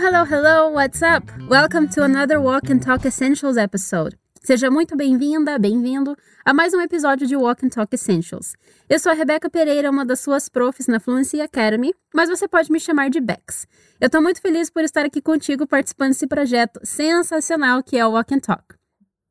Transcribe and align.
Hello, 0.00 0.24
hello, 0.24 0.70
what's 0.70 1.02
up? 1.02 1.28
Welcome 1.48 1.88
to 1.88 2.04
another 2.04 2.40
Walk 2.40 2.70
and 2.70 2.78
Talk 2.78 3.04
Essentials 3.04 3.56
episode. 3.56 4.16
Seja 4.40 4.70
muito 4.70 4.96
bem-vinda, 4.96 5.58
bem-vindo 5.58 6.16
a 6.44 6.54
mais 6.54 6.72
um 6.72 6.80
episódio 6.80 7.26
de 7.26 7.34
Walk 7.34 7.66
and 7.66 7.70
Talk 7.70 7.92
Essentials. 7.92 8.52
Eu 8.88 9.00
sou 9.00 9.10
a 9.10 9.14
Rebeca 9.16 9.50
Pereira, 9.50 9.90
uma 9.90 10.06
das 10.06 10.20
suas 10.20 10.48
profs 10.48 10.86
na 10.86 11.00
Fluency 11.00 11.40
Academy, 11.40 11.92
mas 12.14 12.28
você 12.30 12.46
pode 12.46 12.70
me 12.70 12.78
chamar 12.78 13.10
de 13.10 13.20
Bex. 13.20 13.66
Eu 14.00 14.08
tô 14.08 14.22
muito 14.22 14.40
feliz 14.40 14.70
por 14.70 14.84
estar 14.84 15.04
aqui 15.04 15.20
contigo 15.20 15.66
participando 15.66 16.10
desse 16.10 16.28
projeto 16.28 16.78
sensacional 16.84 17.82
que 17.82 17.98
é 17.98 18.06
o 18.06 18.12
Walk 18.12 18.32
and 18.32 18.38
Talk. 18.38 18.76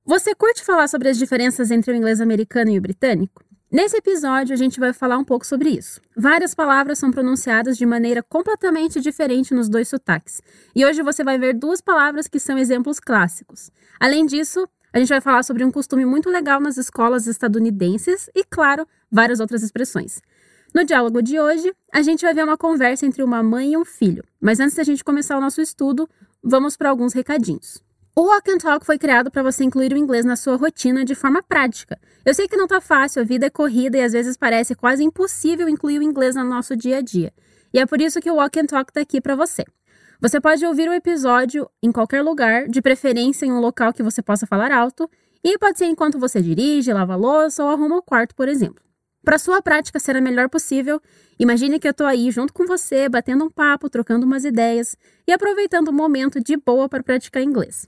Você 0.05 0.35
curte 0.35 0.65
falar 0.65 0.89
sobre 0.89 1.07
as 1.07 1.17
diferenças 1.17 1.71
entre 1.71 1.93
o 1.93 1.95
inglês 1.95 2.19
americano 2.19 2.71
e 2.71 2.77
o 2.77 2.81
britânico? 2.81 3.41
Nesse 3.69 3.97
episódio, 3.97 4.53
a 4.53 4.57
gente 4.57 4.79
vai 4.79 4.93
falar 4.93 5.17
um 5.17 5.25
pouco 5.25 5.45
sobre 5.45 5.69
isso. 5.69 5.99
Várias 6.15 6.55
palavras 6.55 6.97
são 6.97 7.11
pronunciadas 7.11 7.77
de 7.77 7.85
maneira 7.85 8.23
completamente 8.23 9.01
diferente 9.01 9.53
nos 9.53 9.67
dois 9.67 9.89
sotaques. 9.89 10.41
E 10.73 10.85
hoje 10.85 11.03
você 11.03 11.21
vai 11.21 11.37
ver 11.37 11.53
duas 11.53 11.81
palavras 11.81 12.29
que 12.29 12.39
são 12.39 12.57
exemplos 12.57 12.97
clássicos. 12.97 13.69
Além 13.99 14.25
disso, 14.25 14.65
a 14.93 14.99
gente 14.99 15.09
vai 15.09 15.19
falar 15.19 15.43
sobre 15.43 15.65
um 15.65 15.71
costume 15.71 16.05
muito 16.05 16.29
legal 16.29 16.61
nas 16.61 16.77
escolas 16.77 17.27
estadunidenses 17.27 18.29
e, 18.33 18.41
claro, 18.45 18.87
várias 19.11 19.41
outras 19.41 19.61
expressões. 19.61 20.21
No 20.73 20.85
diálogo 20.85 21.21
de 21.21 21.37
hoje, 21.37 21.73
a 21.91 22.01
gente 22.01 22.23
vai 22.23 22.33
ver 22.33 22.45
uma 22.45 22.57
conversa 22.57 23.05
entre 23.05 23.21
uma 23.21 23.43
mãe 23.43 23.73
e 23.73 23.77
um 23.77 23.83
filho. 23.83 24.23
Mas 24.39 24.61
antes 24.61 24.77
da 24.77 24.83
gente 24.83 25.03
começar 25.03 25.37
o 25.37 25.41
nosso 25.41 25.59
estudo, 25.59 26.09
vamos 26.41 26.77
para 26.77 26.89
alguns 26.89 27.11
recadinhos. 27.11 27.85
O 28.19 28.23
Walk 28.23 28.49
and 28.49 28.57
Talk 28.57 28.83
foi 28.83 28.97
criado 28.97 29.29
para 29.29 29.43
você 29.43 29.63
incluir 29.63 29.93
o 29.93 29.97
inglês 29.97 30.25
na 30.25 30.35
sua 30.35 30.55
rotina 30.55 31.05
de 31.05 31.13
forma 31.13 31.43
prática. 31.43 31.99
Eu 32.25 32.33
sei 32.33 32.47
que 32.47 32.57
não 32.57 32.65
tá 32.65 32.81
fácil, 32.81 33.21
a 33.21 33.23
vida 33.23 33.45
é 33.45 33.49
corrida 33.51 33.95
e 33.95 34.01
às 34.01 34.11
vezes 34.11 34.35
parece 34.35 34.73
quase 34.73 35.03
impossível 35.03 35.69
incluir 35.69 35.99
o 35.99 36.01
inglês 36.01 36.33
no 36.33 36.43
nosso 36.43 36.75
dia 36.75 36.97
a 36.97 37.01
dia. 37.01 37.31
E 37.71 37.77
é 37.77 37.85
por 37.85 38.01
isso 38.01 38.19
que 38.19 38.31
o 38.31 38.37
Walk 38.37 38.59
and 38.59 38.65
Talk 38.65 38.89
está 38.89 39.01
aqui 39.01 39.21
para 39.21 39.35
você. 39.35 39.63
Você 40.19 40.41
pode 40.41 40.65
ouvir 40.65 40.89
o 40.89 40.93
episódio 40.93 41.69
em 41.79 41.91
qualquer 41.91 42.23
lugar, 42.23 42.67
de 42.67 42.81
preferência 42.81 43.45
em 43.45 43.51
um 43.51 43.59
local 43.59 43.93
que 43.93 44.01
você 44.01 44.19
possa 44.19 44.47
falar 44.47 44.71
alto, 44.71 45.07
e 45.43 45.55
pode 45.59 45.77
ser 45.77 45.85
enquanto 45.85 46.17
você 46.17 46.41
dirige, 46.41 46.91
lava 46.91 47.15
louça 47.15 47.63
ou 47.63 47.69
arruma 47.69 47.97
o 47.97 48.01
quarto, 48.01 48.33
por 48.33 48.49
exemplo. 48.49 48.83
Para 49.23 49.37
sua 49.37 49.61
prática 49.61 49.99
ser 49.99 50.15
a 50.15 50.21
melhor 50.21 50.49
possível, 50.49 50.99
imagine 51.37 51.79
que 51.79 51.87
eu 51.87 51.91
estou 51.91 52.07
aí 52.07 52.31
junto 52.31 52.51
com 52.51 52.65
você, 52.65 53.07
batendo 53.07 53.45
um 53.45 53.49
papo, 53.51 53.87
trocando 53.91 54.25
umas 54.25 54.43
ideias 54.43 54.97
e 55.27 55.31
aproveitando 55.31 55.89
o 55.89 55.93
momento 55.93 56.41
de 56.41 56.57
boa 56.57 56.89
para 56.89 57.03
praticar 57.03 57.43
inglês. 57.43 57.87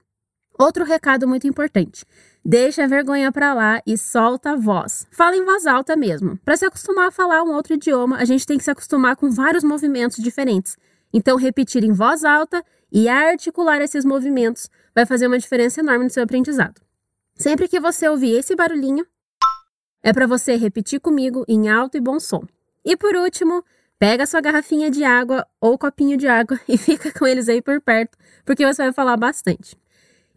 Outro 0.60 0.84
recado 0.84 1.26
muito 1.26 1.48
importante. 1.48 2.06
Deixa 2.44 2.84
a 2.84 2.88
vergonha 2.88 3.32
para 3.32 3.54
lá 3.54 3.82
e 3.88 3.98
solta 3.98 4.52
a 4.52 4.56
voz. 4.58 5.08
Fala 5.10 5.38
em 5.38 5.46
voz 5.46 5.66
alta 5.66 5.96
mesmo. 5.96 6.38
Para 6.44 6.58
se 6.58 6.66
acostumar 6.66 7.08
a 7.08 7.12
falar 7.12 7.44
um 7.44 7.54
outro 7.54 7.76
idioma, 7.76 8.18
a 8.18 8.26
gente 8.26 8.46
tem 8.46 8.58
que 8.58 8.66
se 8.66 8.72
acostumar 8.72 9.16
com 9.16 9.32
vários 9.32 9.64
movimentos 9.64 10.22
diferentes. 10.22 10.76
Então, 11.14 11.38
repetir 11.38 11.86
em 11.86 11.94
voz 11.94 12.26
alta 12.26 12.62
e 12.92 13.08
articular 13.08 13.80
esses 13.82 14.04
movimentos 14.04 14.70
vai 14.94 15.06
fazer 15.06 15.28
uma 15.28 15.40
diferença 15.40 15.80
enorme 15.80 16.04
no 16.04 16.10
seu 16.10 16.24
aprendizado. 16.24 16.82
Sempre 17.36 17.70
que 17.70 17.80
você 17.80 18.10
ouvir 18.10 18.38
esse 18.38 18.54
barulhinho, 18.54 19.08
é 20.04 20.12
para 20.12 20.28
você 20.28 20.58
repetir 20.58 21.00
comigo 21.00 21.46
em 21.48 21.70
alto 21.70 21.96
e 21.96 22.02
bom 22.02 22.20
som. 22.20 22.44
E 22.84 22.98
por 22.98 23.16
último, 23.16 23.64
pega 23.98 24.26
sua 24.26 24.42
garrafinha 24.42 24.92
de 24.92 25.06
água 25.06 25.48
ou 25.62 25.78
copinho 25.78 26.18
de 26.18 26.28
água 26.28 26.60
e 26.68 26.78
fica 26.78 27.14
com 27.14 27.26
eles 27.26 27.48
aí 27.48 27.62
por 27.62 27.80
perto, 27.80 28.18
porque 28.44 28.66
você 28.66 28.84
vai 28.84 28.92
falar 28.92 29.16
bastante. 29.16 29.78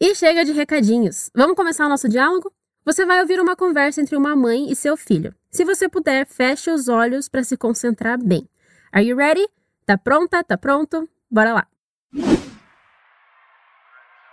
E 0.03 0.17
chega 0.17 0.45
de 0.45 0.51
recadinhos. 0.51 1.31
Vamos 1.33 1.55
começar 1.55 1.87
o 1.87 1.89
nosso 1.89 2.09
diálogo? 2.09 2.53
Você 2.85 3.07
vai 3.07 3.21
ouvir 3.21 3.39
uma 3.39 3.55
conversa 3.55 4.01
entre 4.01 4.17
uma 4.17 4.35
mãe 4.35 4.69
e 4.69 4.75
seu 4.75 4.97
filho. 4.97 5.33
Se 5.49 5.65
você 5.65 5.89
puder, 5.89 6.27
feche 6.27 6.73
os 6.73 6.89
olhos 6.89 7.29
para 7.29 7.45
se 7.45 7.57
concentrar 7.57 8.19
bem. 8.19 8.49
Are 8.93 9.07
you 9.07 9.17
ready? 9.17 9.47
Tá 9.87 9.97
pronta? 9.97 10.43
Tá 10.43 10.59
pronto? 10.59 11.09
Bora 11.31 11.53
lá. 11.53 11.67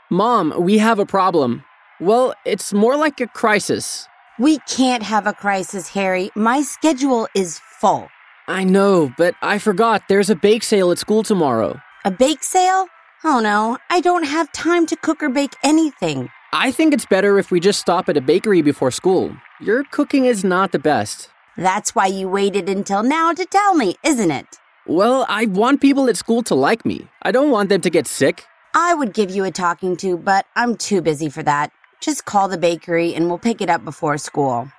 Mom, 0.09 0.53
we 0.57 0.79
have 0.79 0.99
a 0.99 1.05
problem. 1.05 1.61
Well, 2.01 2.33
it's 2.43 2.73
more 2.73 2.97
like 2.97 3.21
a 3.23 3.27
crisis. 3.27 4.07
We 4.39 4.57
can't 4.65 5.03
have 5.03 5.29
a 5.29 5.33
crisis, 5.33 5.89
Harry. 5.89 6.31
My 6.35 6.63
schedule 6.63 7.27
is 7.35 7.61
full. 7.79 8.07
I 8.47 8.63
know, 8.63 9.13
but 9.19 9.35
I 9.43 9.59
forgot 9.59 10.01
there's 10.09 10.31
a 10.31 10.35
bake 10.35 10.63
sale 10.63 10.89
at 10.91 10.97
school 10.97 11.21
tomorrow. 11.21 11.79
A 12.05 12.09
bake 12.09 12.43
sale? 12.43 12.87
Oh 13.23 13.41
no, 13.41 13.77
I 13.89 13.99
don't 13.99 14.23
have 14.23 14.49
time 14.53 14.85
to 14.85 14.95
cook 14.95 15.21
or 15.21 15.29
bake 15.29 15.53
anything. 15.61 16.29
I 16.53 16.71
think 16.71 16.93
it's 16.93 17.05
better 17.05 17.37
if 17.37 17.51
we 17.51 17.59
just 17.59 17.79
stop 17.81 18.07
at 18.07 18.15
a 18.15 18.21
bakery 18.21 18.61
before 18.61 18.91
school. 18.91 19.35
Your 19.59 19.83
cooking 19.91 20.23
is 20.25 20.45
not 20.45 20.71
the 20.71 20.79
best. 20.79 21.29
That's 21.57 21.93
why 21.93 22.05
you 22.07 22.29
waited 22.29 22.69
until 22.69 23.03
now 23.03 23.33
to 23.33 23.45
tell 23.45 23.75
me, 23.75 23.95
isn't 24.05 24.31
it? 24.31 24.45
Well, 24.87 25.25
I 25.27 25.47
want 25.47 25.81
people 25.81 26.07
at 26.07 26.15
school 26.15 26.41
to 26.43 26.55
like 26.55 26.85
me. 26.85 27.07
I 27.21 27.31
don't 27.31 27.51
want 27.51 27.67
them 27.67 27.81
to 27.81 27.89
get 27.89 28.07
sick. 28.07 28.45
I 28.73 28.93
would 28.93 29.13
give 29.13 29.29
you 29.29 29.43
a 29.43 29.51
talking 29.51 29.97
to, 29.97 30.17
but 30.17 30.45
I'm 30.55 30.75
too 30.77 31.01
busy 31.01 31.27
for 31.29 31.43
that. 31.43 31.71
Just 31.99 32.23
call 32.23 32.47
the 32.47 32.57
bakery 32.57 33.13
and 33.13 33.27
we'll 33.27 33.37
pick 33.37 33.59
it 33.59 33.69
up 33.69 33.83
before 33.83 34.17
school. 34.17 34.71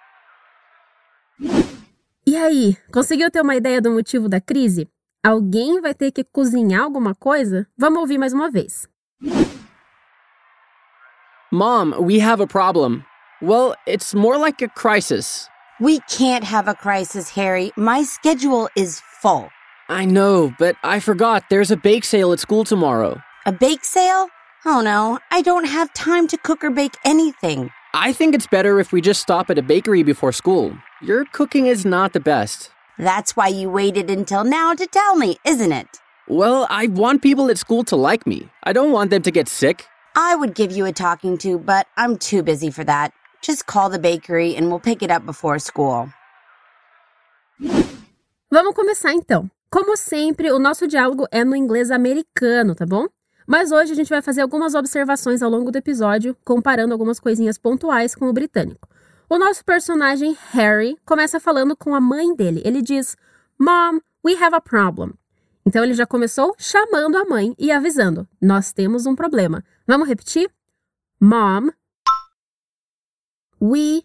E 2.26 2.36
aí, 2.36 2.76
conseguiu 2.90 3.30
ter 3.30 3.42
uma 3.42 3.54
ideia 3.54 3.80
do 3.80 3.90
motivo 3.90 4.28
da 4.28 4.40
crise? 4.40 4.88
Alguém 5.22 5.82
vai 5.82 5.92
ter 5.92 6.10
que 6.10 6.25
cozinhar 6.25 6.82
alguma 6.82 7.14
coisa? 7.14 7.66
Vamos 7.76 8.00
ouvir 8.00 8.16
mais 8.16 8.32
uma 8.32 8.50
vez. 8.50 8.88
Mom, 11.53 11.92
we 12.00 12.19
have 12.20 12.41
a 12.41 12.47
problem. 12.47 13.04
Well, 13.42 13.75
it's 13.86 14.14
more 14.14 14.38
like 14.38 14.64
a 14.64 14.69
crisis. 14.69 15.47
We 15.78 16.00
can't 16.09 16.44
have 16.44 16.69
a 16.69 16.75
crisis, 16.75 17.28
Harry. 17.36 17.70
My 17.76 18.03
schedule 18.03 18.69
is 18.75 19.03
full. 19.20 19.50
I 19.91 20.06
know, 20.06 20.54
but 20.59 20.76
I 20.82 21.00
forgot 21.00 21.42
there's 21.50 21.70
a 21.70 21.76
bake 21.76 22.04
sale 22.04 22.32
at 22.32 22.41
school 22.41 22.64
tomorrow. 22.64 23.20
A 23.44 23.53
bake 23.53 23.84
sale? 23.84 24.28
Oh 24.64 24.80
no, 24.80 25.19
I 25.30 25.42
don't 25.42 25.66
have 25.66 25.92
time 25.92 26.28
to 26.28 26.38
cook 26.38 26.64
or 26.64 26.70
bake 26.70 26.97
anything. 27.04 27.70
I 27.92 28.14
think 28.14 28.34
it's 28.34 28.47
better 28.47 28.80
if 28.80 28.91
we 28.91 29.03
just 29.03 29.20
stop 29.20 29.50
at 29.50 29.59
a 29.59 29.62
bakery 29.62 30.03
before 30.03 30.32
school. 30.32 30.72
Your 31.03 31.26
cooking 31.26 31.66
is 31.66 31.84
not 31.84 32.12
the 32.12 32.20
best. 32.20 32.70
That's 33.00 33.34
why 33.34 33.48
you 33.48 33.70
waited 33.70 34.10
until 34.10 34.44
now 34.44 34.74
to 34.74 34.86
tell 34.86 35.16
me, 35.16 35.38
isn't 35.46 35.72
it? 35.72 35.86
Well, 36.28 36.66
I 36.68 36.86
want 36.88 37.22
people 37.22 37.48
at 37.48 37.56
school 37.56 37.82
to 37.84 37.96
like 37.96 38.26
me. 38.26 38.50
I 38.62 38.74
don't 38.74 38.92
want 38.92 39.08
them 39.08 39.22
to 39.22 39.30
get 39.30 39.48
sick. 39.48 39.86
I 40.14 40.36
would 40.36 40.54
give 40.54 40.70
you 40.70 40.84
a 40.84 40.92
talking 40.92 41.38
to, 41.38 41.58
but 41.58 41.86
I'm 41.96 42.18
too 42.18 42.42
busy 42.42 42.70
for 42.70 42.84
that. 42.84 43.14
Just 43.40 43.64
call 43.64 43.88
the 43.88 43.98
bakery 43.98 44.54
and 44.54 44.68
we'll 44.68 44.80
pick 44.80 45.02
it 45.02 45.10
up 45.10 45.24
before 45.24 45.58
school. 45.58 46.10
Vamos 48.52 48.74
começar 48.74 49.14
então. 49.14 49.50
Como 49.70 49.96
sempre, 49.96 50.52
o 50.52 50.58
nosso 50.58 50.86
diálogo 50.86 51.26
é 51.32 51.42
no 51.42 51.56
inglês 51.56 51.90
americano, 51.90 52.74
tá 52.74 52.84
bom? 52.84 53.06
Mas 53.46 53.72
hoje 53.72 53.92
a 53.92 53.96
gente 53.96 54.10
vai 54.10 54.20
fazer 54.20 54.42
algumas 54.42 54.74
observações 54.74 55.42
ao 55.42 55.48
longo 55.48 55.70
do 55.70 55.78
episódio, 55.78 56.36
comparando 56.44 56.92
algumas 56.92 57.18
coisinhas 57.18 57.56
pontuais 57.56 58.14
com 58.14 58.28
o 58.28 58.32
britânico. 58.32 58.86
O 59.32 59.38
nosso 59.38 59.64
personagem, 59.64 60.36
Harry, 60.50 60.98
começa 61.06 61.38
falando 61.38 61.76
com 61.76 61.94
a 61.94 62.00
mãe 62.00 62.34
dele. 62.34 62.60
Ele 62.64 62.82
diz: 62.82 63.16
Mom, 63.56 64.00
we 64.24 64.34
have 64.34 64.56
a 64.56 64.60
problem. 64.60 65.14
Então 65.64 65.84
ele 65.84 65.94
já 65.94 66.04
começou 66.04 66.52
chamando 66.58 67.16
a 67.16 67.24
mãe 67.24 67.54
e 67.56 67.70
avisando: 67.70 68.28
Nós 68.42 68.72
temos 68.72 69.06
um 69.06 69.14
problema. 69.14 69.64
Vamos 69.86 70.08
repetir? 70.08 70.52
Mom, 71.20 71.70
we 73.60 74.02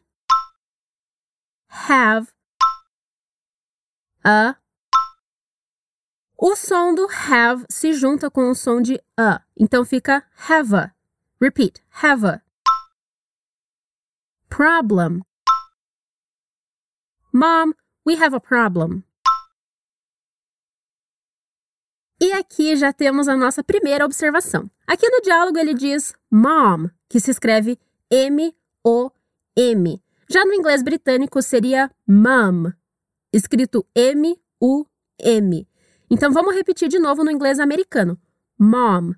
have 1.89 2.27
a. 4.23 4.55
O 6.37 6.55
som 6.55 6.93
do 6.93 7.07
have 7.31 7.65
se 7.67 7.93
junta 7.93 8.29
com 8.29 8.51
o 8.51 8.53
som 8.53 8.79
de 8.79 9.01
a, 9.17 9.41
então 9.57 9.83
fica 9.83 10.23
have 10.47 10.75
a. 10.75 10.93
Repeat, 11.41 11.81
have 12.03 12.27
a 12.27 12.44
problem. 14.49 15.21
Mom, 17.33 17.73
we 18.05 18.15
have 18.15 18.33
a 18.33 18.39
problem. 18.39 19.03
E 22.21 22.31
aqui 22.31 22.75
já 22.75 22.93
temos 22.93 23.27
a 23.27 23.35
nossa 23.35 23.63
primeira 23.63 24.05
observação. 24.05 24.69
Aqui 24.87 25.07
no 25.09 25.21
diálogo 25.21 25.57
ele 25.57 25.73
diz 25.73 26.13
mom, 26.31 26.89
que 27.09 27.19
se 27.19 27.29
escreve 27.29 27.77
M-O-M. 28.09 30.01
Já 30.29 30.45
no 30.45 30.53
inglês 30.53 30.81
britânico 30.81 31.41
seria 31.41 31.91
mum, 32.07 32.71
escrito 33.33 33.85
M-U-M. 33.93 35.67
Então 36.09 36.31
vamos 36.31 36.55
repetir 36.55 36.87
de 36.87 36.99
novo 36.99 37.23
no 37.23 37.31
inglês 37.31 37.59
americano: 37.59 38.19
mom. 38.57 39.13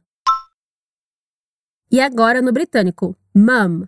E 1.92 2.02
agora 2.02 2.42
no 2.42 2.52
britânico: 2.52 3.16
mum. 3.34 3.88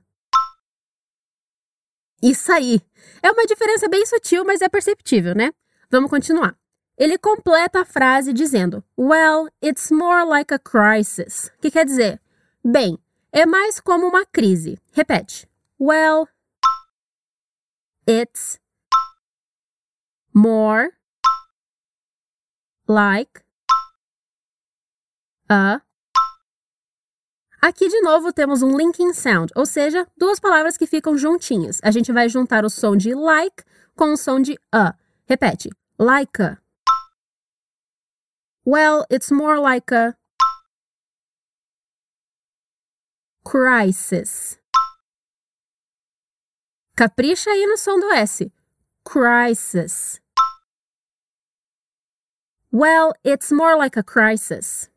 Isso 2.22 2.52
aí! 2.52 2.82
É 3.24 3.32
uma 3.32 3.46
diferença 3.46 3.88
bem 3.88 4.06
sutil, 4.06 4.44
mas 4.44 4.62
é 4.62 4.70
perceptível, 4.70 5.34
né? 5.34 5.52
Vamos 5.90 6.10
continuar. 6.10 6.58
Ele 6.98 7.18
completa 7.18 7.82
a 7.82 7.86
frase 7.86 8.34
dizendo: 8.34 8.84
Well, 8.98 9.48
it's 9.64 9.90
more 9.90 10.26
like 10.26 10.54
a 10.54 10.60
crisis. 10.60 11.50
Que 11.62 11.72
quer 11.72 11.86
dizer? 11.86 12.22
Bem, 12.64 13.00
é 13.32 13.46
mais 13.46 13.80
como 13.80 14.06
uma 14.08 14.26
crise. 14.26 14.78
Repete. 14.92 15.48
Well, 15.80 16.28
it's 18.06 18.60
more 20.34 20.90
like 22.86 23.42
a 25.50 25.82
Aqui 27.62 27.90
de 27.90 28.00
novo 28.02 28.32
temos 28.32 28.62
um 28.62 28.78
linking 28.78 29.14
sound, 29.14 29.52
ou 29.54 29.66
seja, 29.66 30.08
duas 30.18 30.40
palavras 30.40 30.78
que 30.78 30.88
ficam 30.88 31.18
juntinhas. 31.18 31.80
A 31.84 31.92
gente 31.92 32.12
vai 32.12 32.30
juntar 32.30 32.64
o 32.64 32.70
som 32.70 32.96
de 32.96 33.14
like 33.14 33.64
com 33.96 34.14
o 34.14 34.18
som 34.18 34.42
de 34.42 34.58
a. 34.74 34.96
Repete. 35.28 35.70
Like 36.00 36.42
a. 36.42 36.58
Well, 38.66 39.06
it's 39.10 39.30
more 39.30 39.60
like 39.60 39.94
a 39.94 40.16
crisis. 43.44 44.58
Capricha 46.96 47.50
aí 47.50 47.66
no 47.66 47.78
som 47.78 48.00
do 48.00 48.12
S. 48.12 48.52
Crisis. 49.04 50.22
Well, 52.72 53.14
it's 53.24 53.52
more 53.52 53.76
like 53.76 53.98
a 53.98 54.04
crisis. 54.04 54.90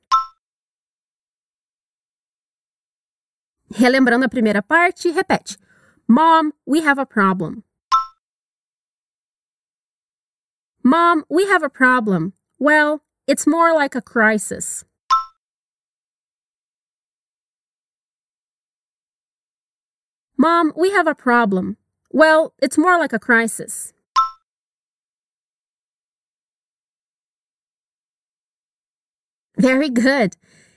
Relembrando 3.75 4.27
a 4.27 4.29
primeira 4.29 4.63
parte, 4.63 5.11
repete. 5.13 5.57
Mom, 6.07 6.53
we 6.67 6.83
have 6.83 6.99
a 6.99 7.07
problem. 7.07 7.65
Mom, 10.85 11.25
we 11.31 11.47
have 11.47 11.63
a 11.63 11.71
problem. 11.71 12.35
Well, 12.59 13.03
it's 13.27 13.47
more 13.47 13.73
like 13.75 13.95
a 13.95 14.03
crisis. 14.03 14.85
Mom, 20.37 20.73
we 20.77 20.91
have 20.91 21.07
a 21.07 21.15
problem. 21.15 21.77
Well, 22.11 22.53
it's 22.61 22.77
more 22.77 22.99
like 22.99 23.13
a 23.15 23.19
crisis. 23.19 23.95
Very 29.57 29.89
good. 29.89 30.37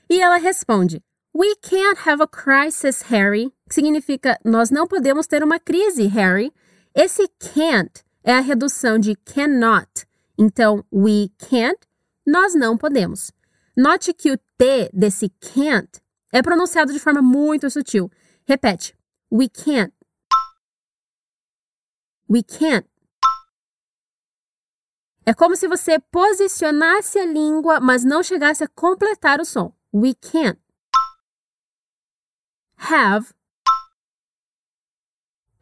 E 0.10 0.22
ela 0.22 0.40
responde: 0.40 1.02
We 1.38 1.54
can't 1.56 1.98
have 2.08 2.24
a 2.24 2.28
crisis, 2.28 3.02
Harry. 3.10 3.52
Que 3.68 3.76
significa 3.76 4.40
nós 4.46 4.70
não 4.70 4.88
podemos 4.88 5.28
ter 5.28 5.44
uma 5.44 5.60
crise, 5.60 6.08
Harry. 6.08 6.54
Esse 6.96 7.28
can't 7.28 8.06
é 8.24 8.32
a 8.32 8.40
redução 8.40 8.98
de 8.98 9.18
cannot. 9.18 10.06
Então, 10.40 10.86
we 10.94 11.28
can't, 11.38 11.78
nós 12.26 12.56
não 12.56 12.78
podemos. 12.78 13.34
Note 13.76 14.14
que 14.14 14.32
o 14.32 14.38
T 14.58 14.90
desse 14.94 15.28
can't 15.42 16.02
é 16.32 16.42
pronunciado 16.42 16.94
de 16.94 17.00
forma 17.00 17.22
muito 17.22 17.70
sutil. 17.70 18.10
Repete. 18.48 18.96
We 19.30 19.50
can't. 19.50 19.94
We 22.30 22.44
can't. 22.44 22.88
É 25.26 25.34
como 25.34 25.58
se 25.58 25.68
você 25.68 26.00
posicionasse 26.00 27.20
a 27.20 27.26
língua, 27.26 27.82
mas 27.82 28.06
não 28.06 28.24
chegasse 28.24 28.64
a 28.64 28.70
completar 28.70 29.42
o 29.42 29.46
som. 29.46 29.76
We 29.94 30.14
can't 30.14 30.65
have 32.78 33.34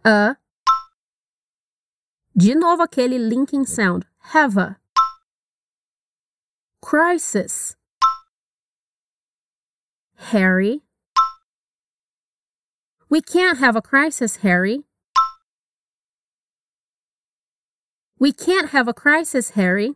a. 0.04 0.36
De 2.36 2.56
novo 2.56 2.83
aquele 2.83 3.19
linking 3.19 3.65
sound. 3.65 4.06
Have 4.33 4.57
a. 4.57 4.77
Crisis. 6.81 7.75
Harry. 10.15 10.81
We 13.10 13.21
can't 13.21 13.59
have 13.59 13.75
a 13.75 13.81
crisis, 13.81 14.38
Harry. 14.38 14.83
We 18.18 18.31
can't 18.31 18.69
have 18.69 18.88
a 18.88 18.94
crisis, 18.94 19.51
Harry. 19.51 19.95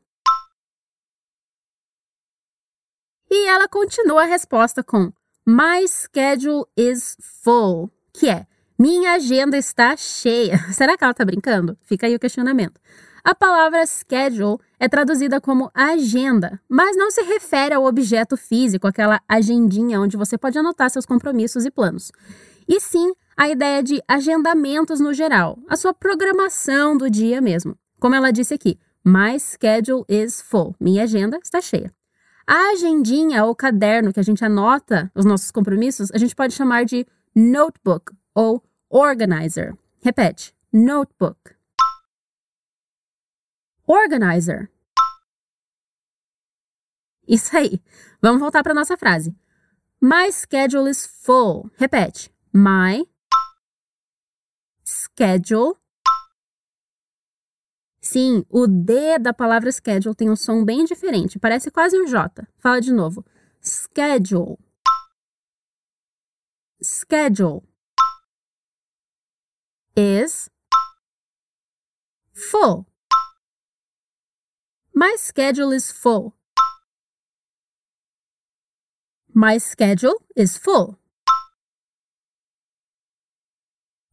E 3.30 3.48
ela 3.48 3.68
continua 3.68 4.24
a 4.24 4.28
resposta 4.28 4.84
com 4.84 5.12
My 5.50 5.88
schedule 5.88 6.66
is 6.76 7.16
full, 7.22 7.90
que 8.12 8.28
é 8.28 8.46
minha 8.78 9.14
agenda 9.14 9.58
está 9.58 9.96
cheia. 9.96 10.58
Será 10.74 10.98
que 10.98 11.06
ela 11.06 11.12
está 11.12 11.24
brincando? 11.24 11.78
Fica 11.84 12.06
aí 12.06 12.14
o 12.14 12.20
questionamento. 12.20 12.82
A 13.24 13.34
palavra 13.34 13.86
schedule 13.86 14.58
é 14.78 14.90
traduzida 14.90 15.40
como 15.40 15.72
agenda, 15.74 16.60
mas 16.68 16.98
não 16.98 17.10
se 17.10 17.22
refere 17.22 17.74
ao 17.74 17.86
objeto 17.86 18.36
físico, 18.36 18.88
aquela 18.88 19.22
agendinha 19.26 20.02
onde 20.02 20.18
você 20.18 20.38
pode 20.38 20.60
anotar 20.60 20.90
seus 20.90 21.06
compromissos 21.06 21.64
e 21.64 21.72
planos. 21.72 22.12
E 22.68 22.82
sim 22.82 23.14
a 23.38 23.48
ideia 23.48 23.82
de 23.82 24.04
agendamentos 24.06 25.00
no 25.00 25.14
geral, 25.14 25.58
a 25.70 25.78
sua 25.78 25.94
programação 25.94 26.98
do 26.98 27.10
dia 27.10 27.40
mesmo. 27.40 27.78
Como 28.02 28.16
ela 28.16 28.32
disse 28.32 28.54
aqui, 28.54 28.78
my 29.02 29.40
schedule 29.40 30.04
is 30.10 30.42
full. 30.42 30.76
Minha 30.78 31.04
agenda 31.04 31.40
está 31.42 31.62
cheia. 31.62 31.90
A 32.50 32.72
agendinha 32.72 33.44
ou 33.44 33.54
caderno 33.54 34.14
que 34.14 34.22
a 34.22 34.24
gente 34.24 34.44
anota 34.46 35.12
os 35.14 35.26
nossos 35.26 35.52
compromissos, 35.52 36.10
a 36.12 36.18
gente 36.18 36.34
pode 36.34 36.54
chamar 36.54 36.86
de 36.86 37.06
notebook 37.36 38.16
ou 38.34 38.64
organizer. 38.90 39.78
Repete: 40.02 40.56
notebook. 40.72 41.38
Organizer. 43.86 44.72
Isso 47.28 47.56
aí. 47.58 47.84
Vamos 48.22 48.40
voltar 48.40 48.64
para 48.64 48.74
nossa 48.74 48.96
frase. 48.96 49.36
My 50.02 50.32
schedule 50.32 50.90
is 50.90 51.06
full. 51.06 51.70
Repete. 51.76 52.32
My 52.54 53.06
schedule 54.86 55.76
Sim, 58.09 58.45
o 58.50 58.68
D 58.68 59.19
da 59.19 59.33
palavra 59.33 59.69
schedule 59.69 60.15
tem 60.15 60.30
um 60.30 60.36
som 60.38 60.63
bem 60.63 60.86
diferente, 60.86 61.38
parece 61.38 61.69
quase 61.69 62.00
um 62.00 62.06
J. 62.07 62.48
Fala 62.57 62.80
de 62.80 62.94
novo. 62.94 63.25
Schedule. 63.62 64.57
Schedule. 66.81 67.63
Is 69.94 70.50
full. 72.33 72.86
My 74.95 75.18
schedule 75.18 75.75
is 75.75 75.92
full. 75.92 76.33
My 79.36 79.60
schedule 79.60 80.18
is 80.33 80.56
full. 80.56 80.98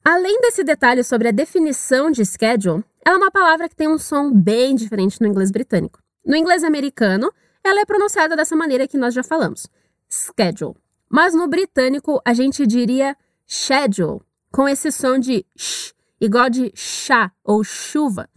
Além 0.04 0.40
desse 0.40 0.64
detalhe 0.64 1.04
sobre 1.04 1.28
a 1.28 1.32
definição 1.32 2.10
de 2.10 2.26
schedule, 2.26 2.84
ela 3.04 3.16
é 3.16 3.18
uma 3.18 3.30
palavra 3.30 3.68
que 3.68 3.76
tem 3.76 3.86
um 3.86 3.98
som 3.98 4.32
bem 4.32 4.74
diferente 4.74 5.20
no 5.20 5.26
inglês 5.26 5.50
britânico. 5.50 6.00
No 6.24 6.34
inglês 6.34 6.64
americano, 6.64 7.30
ela 7.62 7.80
é 7.80 7.84
pronunciada 7.84 8.34
dessa 8.34 8.56
maneira 8.56 8.88
que 8.88 8.96
nós 8.96 9.12
já 9.12 9.22
falamos, 9.22 9.66
schedule. 10.08 10.74
Mas 11.08 11.34
no 11.34 11.46
britânico, 11.46 12.20
a 12.24 12.32
gente 12.32 12.66
diria 12.66 13.16
schedule, 13.46 14.20
com 14.50 14.68
esse 14.68 14.90
som 14.90 15.18
de 15.18 15.44
sh, 15.56 15.94
igual 16.20 16.48
de 16.48 16.72
chá 16.74 17.30
ou 17.44 17.62
chuva. 17.62 18.28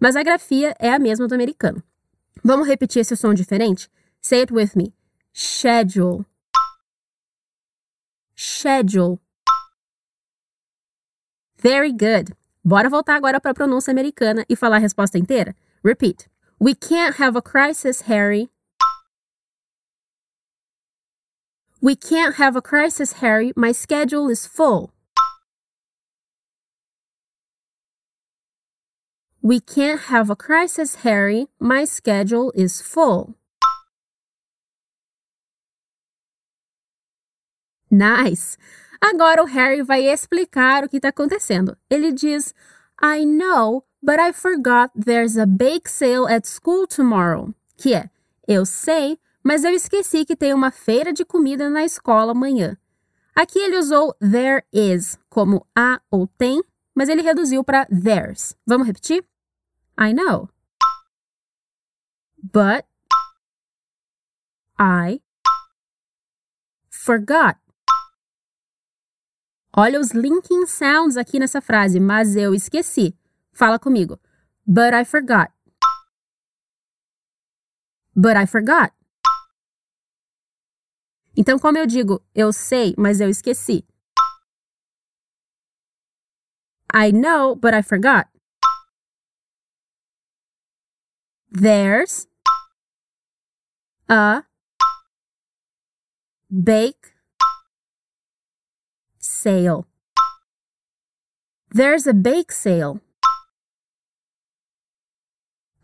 Mas 0.00 0.16
a 0.16 0.22
grafia 0.22 0.74
é 0.78 0.90
a 0.92 0.98
mesma 0.98 1.28
do 1.28 1.34
americano. 1.34 1.82
Vamos 2.42 2.66
repetir 2.66 3.00
esse 3.00 3.16
som 3.16 3.34
diferente? 3.34 3.90
Say 4.20 4.40
it 4.40 4.52
with 4.52 4.70
me. 4.74 4.94
Schedule. 5.32 6.24
Schedule. 8.34 9.18
Very 11.56 11.92
good. 11.92 12.34
Bora 12.66 12.88
voltar 12.88 13.16
agora 13.16 13.38
para 13.38 13.50
a 13.50 13.54
pronúncia 13.54 13.90
americana 13.90 14.46
e 14.48 14.56
falar 14.56 14.78
a 14.78 14.80
resposta 14.80 15.18
inteira? 15.18 15.54
Repeat. 15.84 16.30
We 16.58 16.74
can't 16.74 17.20
have 17.20 17.36
a 17.36 17.42
crisis, 17.42 18.08
Harry. 18.08 18.48
We 21.82 21.94
can't 21.94 22.36
have 22.36 22.56
a 22.56 22.62
crisis, 22.62 23.20
Harry. 23.20 23.52
My 23.54 23.72
schedule 23.72 24.30
is 24.30 24.46
full. 24.46 24.90
We 29.42 29.60
can't 29.60 30.00
have 30.08 30.30
a 30.30 30.36
crisis, 30.36 31.04
Harry. 31.04 31.48
My 31.60 31.84
schedule 31.84 32.50
is 32.54 32.80
full. 32.80 33.34
Nice! 37.90 38.56
Agora 39.00 39.42
o 39.42 39.46
Harry 39.46 39.82
vai 39.82 40.06
explicar 40.06 40.84
o 40.84 40.88
que 40.88 40.96
está 40.96 41.08
acontecendo. 41.08 41.76
Ele 41.90 42.12
diz: 42.12 42.54
I 43.02 43.24
know, 43.24 43.84
but 44.02 44.18
I 44.18 44.32
forgot 44.32 44.90
there's 44.94 45.36
a 45.36 45.46
bake 45.46 45.88
sale 45.88 46.26
at 46.26 46.46
school 46.46 46.86
tomorrow. 46.86 47.54
Que 47.76 47.94
é: 47.94 48.10
Eu 48.46 48.64
sei, 48.64 49.18
mas 49.42 49.64
eu 49.64 49.72
esqueci 49.72 50.24
que 50.24 50.36
tem 50.36 50.54
uma 50.54 50.70
feira 50.70 51.12
de 51.12 51.24
comida 51.24 51.68
na 51.68 51.84
escola 51.84 52.32
amanhã. 52.32 52.76
Aqui 53.34 53.58
ele 53.58 53.78
usou 53.78 54.14
there 54.20 54.64
is 54.72 55.18
como 55.28 55.66
há 55.76 56.00
ou 56.10 56.26
tem, 56.26 56.62
mas 56.94 57.08
ele 57.08 57.22
reduziu 57.22 57.64
para 57.64 57.86
there's. 57.86 58.56
Vamos 58.64 58.86
repetir? 58.86 59.24
I 59.98 60.12
know. 60.12 60.48
But 62.40 62.84
I 64.78 65.20
forgot. 66.90 67.63
Olha 69.76 69.98
os 69.98 70.12
linking 70.12 70.66
sounds 70.66 71.16
aqui 71.16 71.40
nessa 71.40 71.60
frase, 71.60 71.98
mas 71.98 72.36
eu 72.36 72.54
esqueci. 72.54 73.12
Fala 73.52 73.76
comigo. 73.76 74.20
But 74.64 74.94
I 74.94 75.04
forgot. 75.04 75.50
But 78.14 78.36
I 78.36 78.46
forgot. 78.46 78.92
Então, 81.36 81.58
como 81.58 81.76
eu 81.76 81.86
digo, 81.86 82.24
eu 82.32 82.52
sei, 82.52 82.94
mas 82.96 83.20
eu 83.20 83.28
esqueci. 83.28 83.84
I 86.94 87.10
know, 87.10 87.56
but 87.56 87.74
I 87.74 87.82
forgot. 87.82 88.28
There's 91.50 92.28
a 94.08 94.44
bake 96.48 97.13
sale. 99.44 99.86
There's 101.70 102.06
a 102.06 102.14
bake 102.14 102.50
sale. 102.50 103.00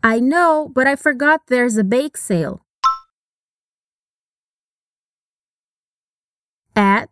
I 0.01 0.19
know, 0.19 0.71
but 0.73 0.87
I 0.87 0.95
forgot 0.95 1.41
there's 1.45 1.77
a 1.77 1.83
bake 1.83 2.17
sale. 2.17 2.65
At 6.75 7.09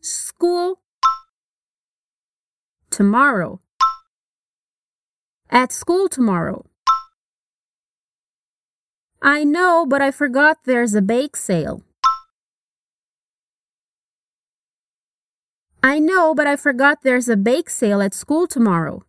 school 0.00 0.78
tomorrow. 2.90 3.60
At 5.50 5.72
school 5.72 6.08
tomorrow. 6.08 6.66
I 9.20 9.42
know, 9.42 9.86
but 9.86 10.00
I 10.00 10.12
forgot 10.12 10.58
there's 10.64 10.94
a 10.94 11.02
bake 11.02 11.36
sale. 11.36 11.82
I 15.82 16.00
know, 16.00 16.34
but 16.34 16.46
I 16.46 16.56
forgot 16.56 17.02
there's 17.02 17.28
a 17.28 17.36
bake 17.36 17.70
sale 17.70 18.02
at 18.02 18.14
school 18.14 18.46
tomorrow. 18.48 19.04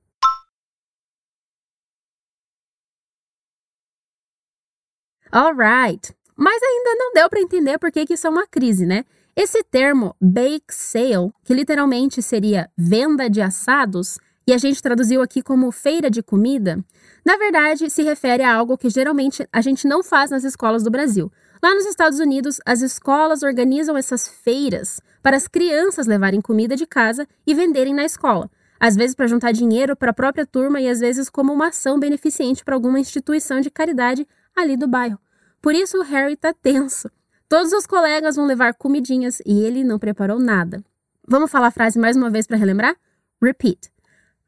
Alright. 5.34 6.12
Mas 6.36 6.62
ainda 6.64 6.96
não 6.96 7.14
deu 7.14 7.30
para 7.30 7.42
entender 7.42 7.78
por 7.78 7.92
que, 7.92 8.06
que 8.06 8.14
isso 8.14 8.28
é 8.28 8.30
uma 8.30 8.48
crise, 8.48 8.86
né? 8.86 9.04
Esse 9.36 9.64
termo 9.64 10.16
bake 10.22 10.74
sale, 10.74 11.32
que 11.44 11.54
literalmente 11.54 12.22
seria 12.22 12.70
venda 12.78 13.30
de 13.30 13.42
assados, 13.42 14.20
e 14.46 14.54
a 14.54 14.58
gente 14.58 14.82
traduziu 14.82 15.22
aqui 15.22 15.42
como 15.42 15.72
feira 15.72 16.10
de 16.10 16.24
comida, 16.24 16.84
na 17.24 17.38
verdade 17.38 17.90
se 17.90 18.02
refere 18.02 18.42
a 18.42 18.56
algo 18.56 18.78
que 18.78 18.90
geralmente 18.90 19.48
a 19.54 19.62
gente 19.62 19.88
não 19.88 20.04
faz 20.04 20.32
nas 20.32 20.44
escolas 20.44 20.84
do 20.84 20.90
Brasil. 20.90 21.32
Lá 21.62 21.76
nos 21.76 21.86
Estados 21.86 22.20
Unidos, 22.20 22.62
as 22.66 22.82
escolas 22.82 23.44
organizam 23.44 23.98
essas 23.98 24.30
feiras 24.30 25.02
para 25.22 25.36
as 25.36 25.46
crianças 25.46 26.08
levarem 26.08 26.40
comida 26.40 26.74
de 26.74 26.86
casa 26.86 27.28
e 27.46 27.54
venderem 27.54 27.94
na 27.94 28.06
escola. 28.06 28.50
Às 28.80 28.96
vezes 28.96 29.14
para 29.14 29.28
juntar 29.28 29.52
dinheiro 29.52 29.94
para 29.94 30.12
a 30.12 30.14
própria 30.14 30.46
turma 30.46 30.80
e 30.80 30.88
às 30.88 31.02
vezes 31.02 31.30
como 31.30 31.52
uma 31.52 31.68
ação 31.68 32.00
beneficente 32.00 32.64
para 32.64 32.76
alguma 32.76 32.98
instituição 32.98 33.60
de 33.60 33.70
caridade 33.70 34.26
ali 34.56 34.78
do 34.78 34.88
bairro. 34.88 35.20
Por 35.62 35.76
isso 35.76 35.98
o 35.98 36.04
Harry 36.04 36.38
tá 36.38 36.54
tenso. 36.54 37.12
Todos 37.50 37.74
os 37.74 37.86
colegas 37.86 38.38
vão 38.38 38.46
levar 38.46 38.74
comidinhas 38.76 39.42
e 39.46 39.60
ele 39.60 39.84
não 39.84 40.00
preparou 40.00 40.40
nada. 40.40 40.82
Vamos 41.28 41.52
falar 41.52 41.68
a 41.68 41.72
frase 41.72 42.00
mais 42.00 42.16
uma 42.16 42.30
vez 42.30 42.48
para 42.48 42.56
relembrar? 42.56 42.96
Repeat. 43.42 43.92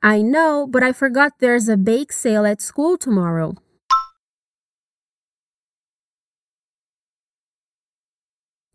I 0.03 0.23
know, 0.23 0.65
but 0.65 0.81
I 0.81 0.93
forgot 0.93 1.33
there's 1.39 1.67
a 1.67 1.75
bake 1.75 2.13
sale 2.13 2.45
at 2.49 2.63
school 2.63 2.97
tomorrow. 2.97 3.53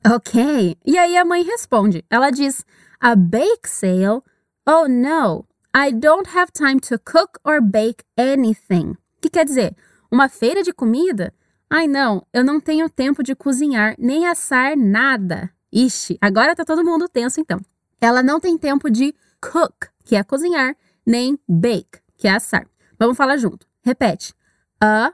Ok. 0.09 0.79
E 0.87 0.97
aí 0.97 1.17
a 1.17 1.25
mãe 1.25 1.43
responde. 1.43 2.05
Ela 2.09 2.31
diz: 2.31 2.65
A 3.01 3.17
bake 3.17 3.69
sale? 3.69 4.23
Oh 4.65 4.87
no, 4.89 5.47
I 5.75 5.93
don't 5.93 6.29
have 6.31 6.53
time 6.53 6.79
to 6.81 6.99
cook 6.99 7.41
or 7.45 7.61
bake 7.61 8.05
anything. 8.17 8.97
Que 9.21 9.29
quer 9.29 9.45
dizer? 9.45 9.77
Uma 10.11 10.29
feira 10.29 10.63
de 10.63 10.73
comida? 10.73 11.35
Ai 11.69 11.89
não, 11.89 12.25
eu 12.33 12.45
não 12.45 12.61
tenho 12.61 12.89
tempo 12.89 13.23
de 13.23 13.35
cozinhar 13.35 13.97
nem 13.99 14.27
assar 14.27 14.77
nada. 14.77 15.51
Ixi, 15.73 16.17
agora 16.21 16.55
tá 16.55 16.65
todo 16.65 16.85
mundo 16.85 17.09
tenso 17.09 17.41
então. 17.41 17.61
Ela 18.01 18.23
não 18.23 18.39
tem 18.39 18.57
tempo 18.57 18.89
de 18.89 19.15
cook, 19.41 19.89
que 20.05 20.15
é 20.15 20.23
cozinhar, 20.23 20.77
nem 21.05 21.37
bake, 21.49 22.01
que 22.17 22.29
é 22.29 22.33
assar. 22.33 22.69
Vamos 22.99 23.17
falar 23.17 23.37
junto. 23.37 23.67
Repete. 23.83 24.33
A 24.81 25.13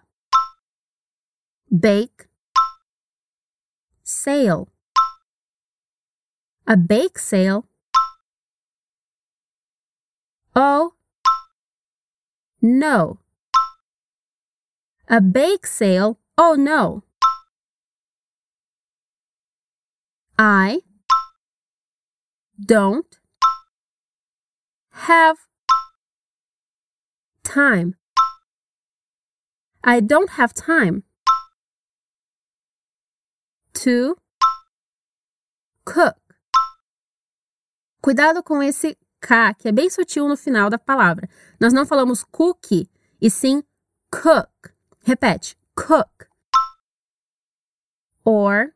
bake 1.70 2.28
sale. 4.04 4.71
A 6.66 6.76
bake 6.76 7.18
sale. 7.18 7.66
Oh 10.54 10.94
no. 12.60 13.18
A 15.08 15.20
bake 15.20 15.66
sale. 15.66 16.18
Oh 16.38 16.54
no. 16.54 17.02
I 20.38 20.80
don't 22.64 23.18
have 24.92 25.36
time. 27.42 27.96
I 29.82 29.98
don't 29.98 30.30
have 30.30 30.54
time 30.54 31.02
to 33.74 34.16
cook. 35.84 36.21
Cuidado 38.02 38.42
com 38.42 38.60
esse 38.60 38.98
K, 39.20 39.54
que 39.54 39.68
é 39.68 39.72
bem 39.72 39.88
sutil 39.88 40.26
no 40.26 40.36
final 40.36 40.68
da 40.68 40.76
palavra. 40.76 41.28
Nós 41.60 41.72
não 41.72 41.86
falamos 41.86 42.24
cookie, 42.24 42.90
e 43.20 43.30
sim 43.30 43.62
cook. 44.10 44.50
Repete: 45.04 45.56
cook. 45.76 46.26
Or 48.24 48.74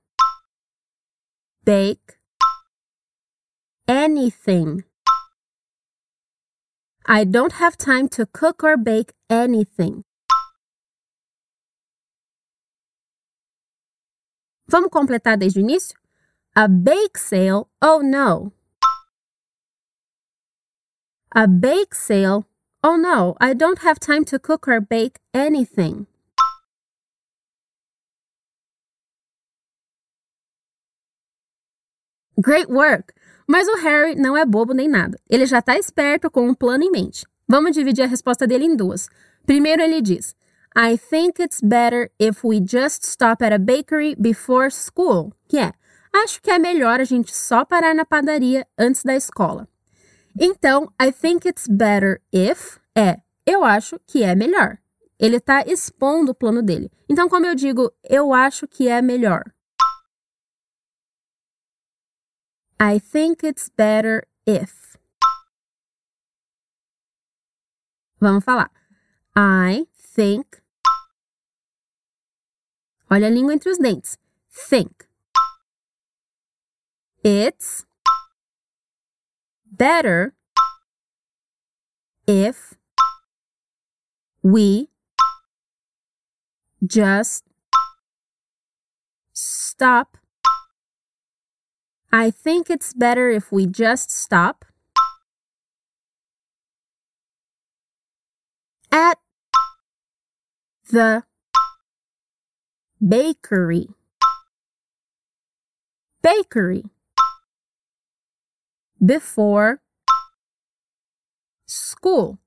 bake 1.64 2.16
anything. 3.88 4.85
I 7.09 7.25
don't 7.25 7.54
have 7.61 7.76
time 7.76 8.09
to 8.11 8.26
cook 8.28 8.64
or 8.64 8.76
bake 8.76 9.12
anything. 9.28 10.04
Vamos 14.68 14.90
completar 14.90 15.37
desde 15.37 15.59
o 15.59 15.62
início? 15.62 15.99
A 16.54 16.68
bake 16.68 17.18
sale, 17.18 17.66
oh 17.83 18.02
no. 18.02 18.52
A 21.35 21.47
bake 21.49 21.95
sale, 21.95 22.47
oh 22.85 22.97
no, 22.97 23.35
I 23.40 23.52
don't 23.52 23.80
have 23.80 23.99
time 23.99 24.25
to 24.26 24.38
cook 24.38 24.68
or 24.68 24.80
bake 24.80 25.18
anything. 25.35 26.06
Great 32.40 32.68
work! 32.68 33.12
Mas 33.49 33.66
o 33.66 33.76
Harry 33.78 34.14
não 34.14 34.37
é 34.37 34.45
bobo 34.47 34.73
nem 34.73 34.88
nada. 34.88 35.18
Ele 35.28 35.47
já 35.47 35.59
está 35.59 35.76
esperto 35.76 36.30
com 36.30 36.49
um 36.49 36.54
plano 36.54 36.85
em 36.85 36.90
mente. 36.90 37.26
Vamos 37.49 37.73
dividir 37.73 38.04
a 38.04 38.09
resposta 38.09 38.47
dele 38.47 38.64
em 38.64 38.76
duas. 38.76 39.09
Primeiro, 39.45 39.83
ele 39.83 40.00
diz: 40.00 40.35
I 40.76 40.97
think 40.97 41.42
it's 41.42 41.61
better 41.61 42.11
if 42.21 42.45
we 42.45 42.61
just 42.61 43.02
stop 43.04 43.42
at 43.45 43.52
a 43.52 43.59
bakery 43.59 44.14
before 44.16 44.71
school. 44.71 45.33
Que 45.49 45.59
é: 45.59 45.73
Acho 46.12 46.40
que 46.40 46.50
é 46.50 46.59
melhor 46.59 47.00
a 47.00 47.04
gente 47.04 47.35
só 47.35 47.64
parar 47.64 47.95
na 47.95 48.04
padaria 48.04 48.66
antes 48.78 49.02
da 49.02 49.14
escola. 49.14 49.68
Então, 50.38 50.92
I 51.00 51.10
think 51.12 51.48
it's 51.48 51.66
better 51.66 52.20
if 52.32 52.78
é: 52.94 53.22
Eu 53.46 53.64
acho 53.64 53.98
que 54.00 54.22
é 54.22 54.34
melhor. 54.34 54.78
Ele 55.18 55.36
está 55.36 55.62
expondo 55.62 56.32
o 56.32 56.34
plano 56.34 56.62
dele. 56.62 56.90
Então, 57.08 57.28
como 57.28 57.46
eu 57.46 57.54
digo, 57.54 57.90
eu 58.04 58.34
acho 58.34 58.68
que 58.68 58.86
é 58.86 59.00
melhor. 59.00 59.42
I 62.78 63.00
think 63.00 63.46
it's 63.46 63.70
better 63.74 64.28
if. 64.46 64.96
Vamos 68.20 68.44
falar. 68.44 68.70
I 69.34 69.88
think. 70.14 70.62
Olha 73.10 73.28
a 73.28 73.30
língua 73.30 73.54
entre 73.54 73.70
os 73.70 73.78
dentes. 73.78 74.18
Think. 74.68 75.06
It's 77.24 77.86
better 79.76 80.35
if 82.26 82.75
we 84.42 84.88
just 86.87 87.45
stop 89.33 90.16
I 92.12 92.30
think 92.30 92.71
it's 92.71 92.95
better 92.95 93.30
if 93.30 93.52
we 93.52 93.66
just 93.66 94.11
stop 94.11 94.64
at 98.90 99.18
the 100.90 101.25
bakery. 103.06 103.88
Bakery. 106.23 106.85
Before 109.04 109.80
school. 111.66 112.38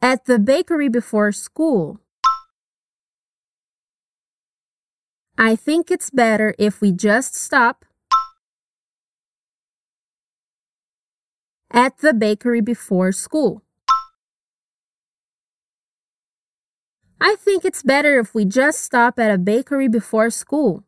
At 0.00 0.24
the 0.24 0.38
bakery 0.38 0.88
before 0.88 1.32
school. 1.32 2.00
I 5.36 5.54
think 5.54 5.90
it's 5.90 6.10
better 6.10 6.54
if 6.58 6.80
we 6.80 6.92
just 6.92 7.34
stop 7.34 7.84
at 11.70 11.98
the 11.98 12.14
bakery 12.14 12.60
before 12.60 13.12
school. 13.12 13.62
I 17.20 17.36
think 17.36 17.64
it's 17.64 17.82
better 17.82 18.18
if 18.18 18.34
we 18.34 18.44
just 18.44 18.80
stop 18.80 19.18
at 19.18 19.30
a 19.30 19.38
bakery 19.38 19.88
before 19.88 20.30
school. 20.30 20.87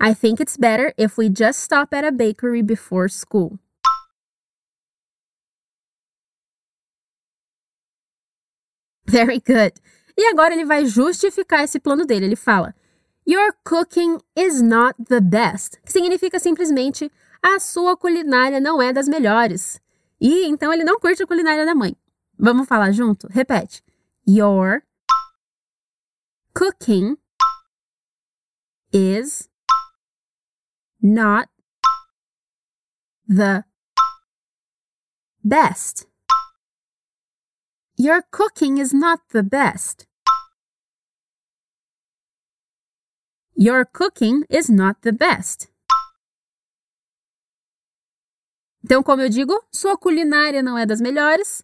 I 0.00 0.14
think 0.14 0.40
it's 0.40 0.56
better 0.56 0.92
if 0.96 1.18
we 1.18 1.28
just 1.28 1.60
stop 1.60 1.92
at 1.92 2.04
a 2.04 2.12
bakery 2.12 2.62
before 2.62 3.08
school. 3.08 3.58
Very 9.06 9.40
good. 9.40 9.72
E 10.16 10.26
agora 10.30 10.54
ele 10.54 10.64
vai 10.64 10.86
justificar 10.86 11.64
esse 11.64 11.80
plano 11.80 12.04
dele. 12.04 12.26
Ele 12.26 12.36
fala: 12.36 12.74
Your 13.26 13.52
cooking 13.64 14.20
is 14.36 14.62
not 14.62 14.94
the 15.08 15.20
best, 15.20 15.80
que 15.84 15.92
significa 15.92 16.38
simplesmente 16.38 17.10
a 17.42 17.58
sua 17.58 17.96
culinária 17.96 18.60
não 18.60 18.80
é 18.80 18.92
das 18.92 19.08
melhores. 19.08 19.80
E 20.20 20.44
então 20.46 20.72
ele 20.72 20.84
não 20.84 20.98
curte 20.98 21.22
a 21.22 21.26
culinária 21.26 21.64
da 21.64 21.74
mãe. 21.74 21.96
Vamos 22.38 22.68
falar 22.68 22.92
junto? 22.92 23.26
Repete. 23.30 23.82
Your 24.26 24.82
cooking 26.54 27.16
is 28.92 29.47
not 31.00 31.48
the 33.26 33.64
best. 35.44 36.06
Your 37.96 38.22
cooking 38.30 38.78
is 38.78 38.92
not 38.92 39.20
the 39.32 39.42
best. 39.42 40.06
Your 43.54 43.84
cooking 43.84 44.44
is 44.48 44.68
not 44.70 45.00
the 45.02 45.12
best. 45.12 45.68
Então, 48.84 49.02
como 49.02 49.22
eu 49.22 49.28
digo, 49.28 49.52
sua 49.72 49.98
culinária 49.98 50.62
não 50.62 50.78
é 50.78 50.86
das 50.86 51.00
melhores. 51.00 51.62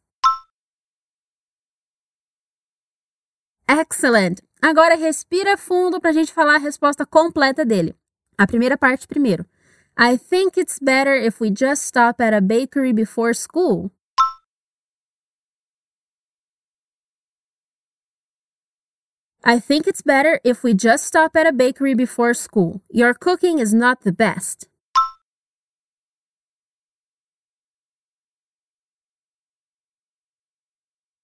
Excellent! 3.68 4.40
Agora 4.60 4.96
respira 4.96 5.56
fundo 5.56 6.00
para 6.00 6.10
a 6.10 6.12
gente 6.12 6.32
falar 6.32 6.56
a 6.56 6.58
resposta 6.58 7.06
completa 7.06 7.64
dele. 7.64 7.96
A 8.38 8.46
primeira 8.46 8.76
parte 8.76 9.06
primeiro. 9.06 9.46
I 9.96 10.16
think 10.16 10.58
it's 10.58 10.80
better 10.80 11.14
if 11.14 11.38
we 11.40 11.50
just 11.50 11.84
stop 11.86 12.20
at 12.20 12.34
a 12.34 12.40
bakery 12.40 12.92
before 12.92 13.32
school. 13.32 13.92
I 19.44 19.60
think 19.60 19.86
it's 19.86 20.02
better 20.02 20.40
if 20.42 20.64
we 20.64 20.74
just 20.74 21.04
stop 21.04 21.36
at 21.36 21.46
a 21.46 21.52
bakery 21.52 21.94
before 21.94 22.34
school. 22.34 22.80
Your 22.90 23.14
cooking 23.14 23.58
is 23.58 23.74
not 23.74 24.00
the 24.00 24.10
best. 24.10 24.68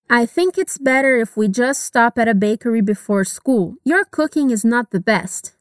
I 0.08 0.26
think 0.26 0.58
it's 0.58 0.76
better 0.76 1.16
if 1.16 1.36
we 1.36 1.48
just 1.48 1.82
stop 1.82 2.18
at 2.18 2.28
a 2.28 2.34
bakery 2.34 2.82
before 2.82 3.24
school. 3.24 3.76
Your 3.84 4.04
cooking 4.04 4.50
is 4.50 4.64
not 4.64 4.90
the 4.90 5.00
best. 5.00 5.54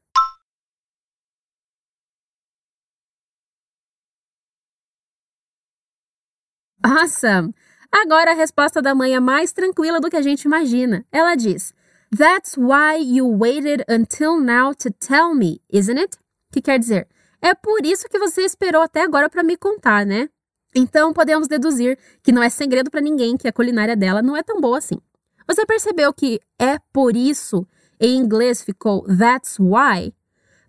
Awesome! 6.81 7.53
Agora 7.91 8.31
a 8.31 8.36
resposta 8.36 8.81
da 8.81 8.95
mãe 8.95 9.13
é 9.13 9.19
mais 9.19 9.51
tranquila 9.51 10.00
do 10.00 10.09
que 10.09 10.15
a 10.15 10.21
gente 10.21 10.43
imagina. 10.43 11.06
Ela 11.12 11.36
diz: 11.36 11.73
That's 12.17 12.56
why 12.56 13.01
you 13.01 13.27
waited 13.27 13.84
until 13.89 14.39
now 14.39 14.73
to 14.75 14.89
tell 14.91 15.36
me, 15.36 15.60
isn't 15.69 15.99
it? 15.99 16.17
Que 16.54 16.62
quer 16.62 16.80
dizer, 16.80 17.08
é 17.41 17.54
por 17.54 17.86
isso 17.86 18.08
que 18.08 18.17
você 18.17 18.43
esperou 18.43 18.82
até 18.82 19.01
agora 19.01 19.30
para 19.30 19.43
me 19.43 19.58
contar, 19.58 20.06
né? 20.06 20.30
Então 20.73 21.12
podemos 21.12 21.47
deduzir 21.49 21.97
que 22.23 22.32
não 22.32 22.41
é 22.41 22.49
segredo 22.49 22.89
para 22.89 23.01
ninguém 23.01 23.36
que 23.36 23.47
a 23.47 23.54
culinária 23.54 23.95
dela 23.95 24.21
não 24.21 24.38
é 24.38 24.41
tão 24.41 24.62
boa 24.62 24.77
assim. 24.77 24.99
Você 25.47 25.65
percebeu 25.65 26.13
que 26.13 26.39
é 26.58 26.77
por 26.93 27.15
isso 27.15 27.67
em 27.99 28.15
inglês 28.15 28.63
ficou 28.63 29.04
that's 29.17 29.60
why? 29.60 30.13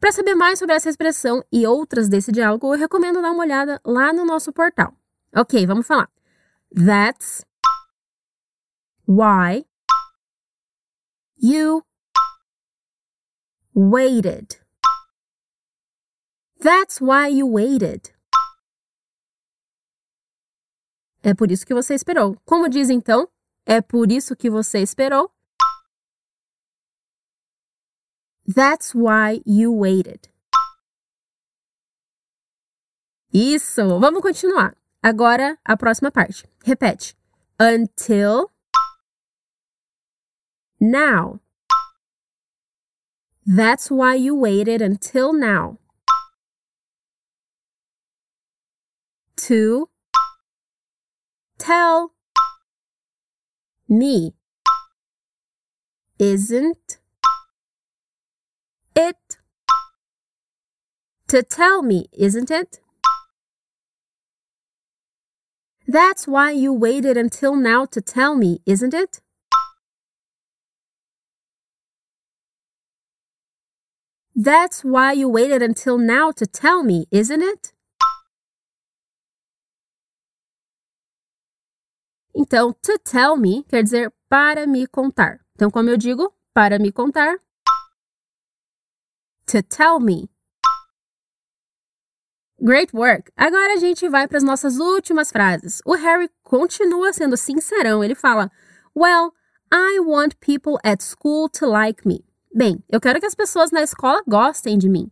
Para 0.00 0.10
saber 0.10 0.34
mais 0.34 0.58
sobre 0.58 0.74
essa 0.74 0.90
expressão 0.90 1.44
e 1.52 1.66
outras 1.66 2.08
desse 2.08 2.32
diálogo, 2.32 2.74
eu 2.74 2.78
recomendo 2.78 3.22
dar 3.22 3.30
uma 3.30 3.44
olhada 3.44 3.80
lá 3.84 4.12
no 4.12 4.24
nosso 4.24 4.52
portal. 4.52 4.92
Ok, 5.34 5.66
vamos 5.66 5.86
falar. 5.86 6.08
That's 6.72 7.44
why 9.06 9.64
You 11.42 11.84
waited. 13.72 14.58
That's 16.60 17.00
why 17.00 17.28
you 17.28 17.46
waited. 17.46 18.12
É 21.22 21.32
por 21.34 21.50
isso 21.50 21.64
que 21.64 21.72
você 21.72 21.94
esperou. 21.94 22.36
Como 22.44 22.68
diz 22.68 22.90
então? 22.90 23.26
É 23.64 23.80
por 23.80 24.12
isso 24.12 24.36
que 24.36 24.50
você 24.50 24.80
esperou. 24.80 25.32
That's 28.46 28.94
why 28.94 29.40
you 29.46 29.72
waited. 29.74 30.30
Isso! 33.32 33.98
Vamos 33.98 34.20
continuar. 34.20 34.76
Agora 35.02 35.58
a 35.64 35.76
próxima 35.76 36.10
parte. 36.10 36.46
Repete. 36.64 37.14
Until 37.58 38.50
now. 40.78 41.40
That's 43.46 43.90
why 43.90 44.14
you 44.14 44.34
waited 44.34 44.82
until 44.82 45.32
now. 45.32 45.78
To 49.36 49.88
tell 51.58 52.12
me. 53.88 54.34
Isn't 56.18 56.98
it? 58.94 59.38
To 61.28 61.42
tell 61.42 61.82
me, 61.82 62.08
isn't 62.12 62.50
it? 62.50 62.80
That's 65.90 66.28
why 66.28 66.52
you 66.52 66.72
waited 66.72 67.16
until 67.16 67.56
now 67.56 67.84
to 67.86 68.00
tell 68.00 68.36
me, 68.36 68.60
isn't 68.64 68.94
it? 68.94 69.20
That's 74.36 74.84
why 74.84 75.14
you 75.14 75.28
waited 75.28 75.62
until 75.62 75.98
now 75.98 76.30
to 76.30 76.46
tell 76.46 76.84
me, 76.84 77.06
isn't 77.10 77.42
it? 77.42 77.72
Então, 82.36 82.72
to 82.82 82.96
tell 82.98 83.36
me 83.36 83.64
quer 83.64 83.82
dizer 83.82 84.12
para 84.28 84.68
me 84.68 84.86
contar. 84.86 85.40
Então, 85.56 85.72
como 85.72 85.90
eu 85.90 85.96
digo, 85.96 86.32
para 86.54 86.78
me 86.78 86.92
contar. 86.92 87.40
To 89.46 89.60
tell 89.60 89.98
me. 89.98 90.30
Great 92.62 92.94
work! 92.94 93.32
Agora 93.38 93.72
a 93.72 93.76
gente 93.78 94.06
vai 94.06 94.28
para 94.28 94.36
as 94.36 94.44
nossas 94.44 94.78
últimas 94.78 95.30
frases. 95.30 95.80
O 95.86 95.94
Harry 95.94 96.28
continua 96.42 97.10
sendo 97.10 97.34
sincerão. 97.34 98.04
Ele 98.04 98.14
fala: 98.14 98.50
Well, 98.94 99.32
I 99.72 99.98
want 100.00 100.34
people 100.40 100.76
at 100.84 101.02
school 101.02 101.48
to 101.58 101.66
like 101.66 102.06
me. 102.06 102.22
Bem, 102.54 102.84
eu 102.90 103.00
quero 103.00 103.18
que 103.18 103.24
as 103.24 103.34
pessoas 103.34 103.70
na 103.70 103.80
escola 103.80 104.22
gostem 104.28 104.76
de 104.76 104.90
mim. 104.90 105.10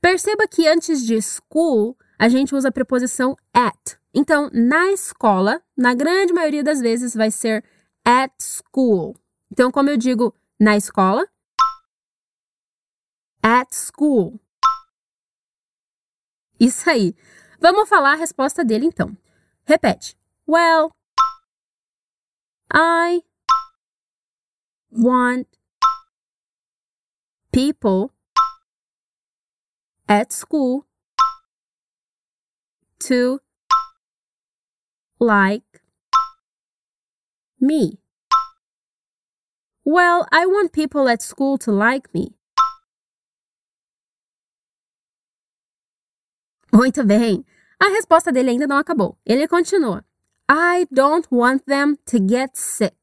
Perceba 0.00 0.46
que 0.46 0.68
antes 0.68 1.04
de 1.04 1.20
school, 1.20 1.96
a 2.16 2.28
gente 2.28 2.54
usa 2.54 2.68
a 2.68 2.72
preposição 2.72 3.34
at. 3.52 3.98
Então, 4.14 4.48
na 4.52 4.92
escola, 4.92 5.60
na 5.76 5.94
grande 5.94 6.32
maioria 6.32 6.62
das 6.62 6.80
vezes, 6.80 7.12
vai 7.12 7.32
ser 7.32 7.64
at 8.04 8.32
school. 8.40 9.16
Então, 9.50 9.72
como 9.72 9.90
eu 9.90 9.96
digo 9.96 10.32
na 10.60 10.76
escola, 10.76 11.26
at 13.42 13.68
school. 13.72 14.38
Isso 16.58 16.88
aí. 16.88 17.14
Vamos 17.60 17.88
falar 17.88 18.12
a 18.12 18.16
resposta 18.16 18.64
dele 18.64 18.86
então. 18.86 19.16
Repete. 19.64 20.16
Well, 20.46 20.90
I 22.72 23.22
want 24.90 25.48
people 27.52 28.10
at 30.08 30.32
school 30.32 30.84
to 33.00 33.40
like 35.18 35.64
me. 37.60 37.98
Well, 39.84 40.26
I 40.32 40.46
want 40.46 40.72
people 40.72 41.08
at 41.08 41.22
school 41.22 41.58
to 41.58 41.72
like 41.72 42.08
me. 42.12 42.34
Muito 46.74 47.04
bem. 47.04 47.46
A 47.78 47.88
resposta 47.90 48.32
dele 48.32 48.50
ainda 48.50 48.66
não 48.66 48.78
acabou. 48.78 49.16
Ele 49.24 49.46
continua. 49.46 50.04
I 50.50 50.88
don't 50.90 51.28
want 51.30 51.62
them 51.66 51.94
to 52.06 52.18
get 52.28 52.50
sick. 52.54 52.96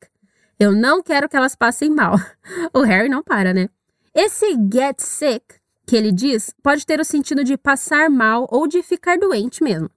Eu 0.59 0.73
não 0.73 1.01
quero 1.01 1.29
que 1.29 1.37
elas 1.37 1.55
passem 1.55 1.89
mal. 1.89 2.15
O 2.73 2.81
Harry 2.81 3.07
não 3.07 3.23
para, 3.23 3.53
né? 3.53 3.69
Esse 4.13 4.57
get 4.69 4.99
sick 4.99 5.55
que 5.87 5.95
ele 5.95 6.11
diz 6.11 6.53
pode 6.61 6.85
ter 6.85 6.99
o 6.99 7.05
sentido 7.05 7.45
de 7.45 7.57
passar 7.57 8.09
mal 8.09 8.45
ou 8.51 8.67
de 8.67 8.83
ficar 8.83 9.17
doente 9.17 9.63
mesmo. 9.63 9.89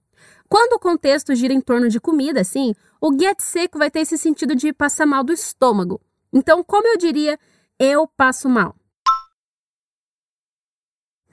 Quando 0.47 0.73
o 0.73 0.79
contexto 0.79 1.35
gira 1.35 1.53
em 1.53 1.59
torno 1.59 1.89
de 1.89 1.99
comida, 1.99 2.39
assim, 2.41 2.73
o 3.01 3.11
get 3.11 3.41
sick 3.41 3.77
vai 3.77 3.91
ter 3.91 3.99
esse 3.99 4.17
sentido 4.17 4.55
de 4.55 4.71
passar 4.71 5.05
mal 5.05 5.21
do 5.21 5.33
estômago. 5.33 5.99
Então, 6.31 6.63
como 6.63 6.87
eu 6.87 6.97
diria, 6.97 7.37
eu 7.77 8.07
passo 8.07 8.47
mal? 8.47 8.73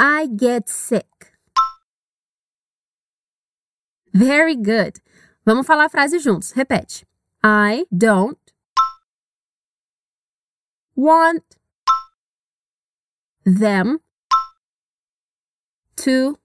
I 0.01 0.29
get 0.37 0.67
sick. 0.67 1.32
Very 4.13 4.57
good. 4.57 5.01
Vamos 5.45 5.67
falar 5.67 5.87
a 5.87 5.91
frase 5.91 6.19
juntos. 6.19 6.53
Repete. 6.55 7.05
I 7.43 7.87
don't 7.91 8.39
want 10.95 11.45
them 13.45 14.01
to 15.97 16.39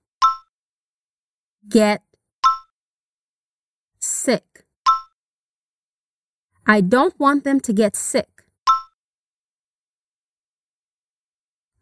get 1.69 2.01
sick. 3.99 4.65
I 6.65 6.81
don't 6.81 7.19
want 7.19 7.43
them 7.43 7.59
to 7.61 7.73
get 7.73 7.95
sick. 7.95 8.43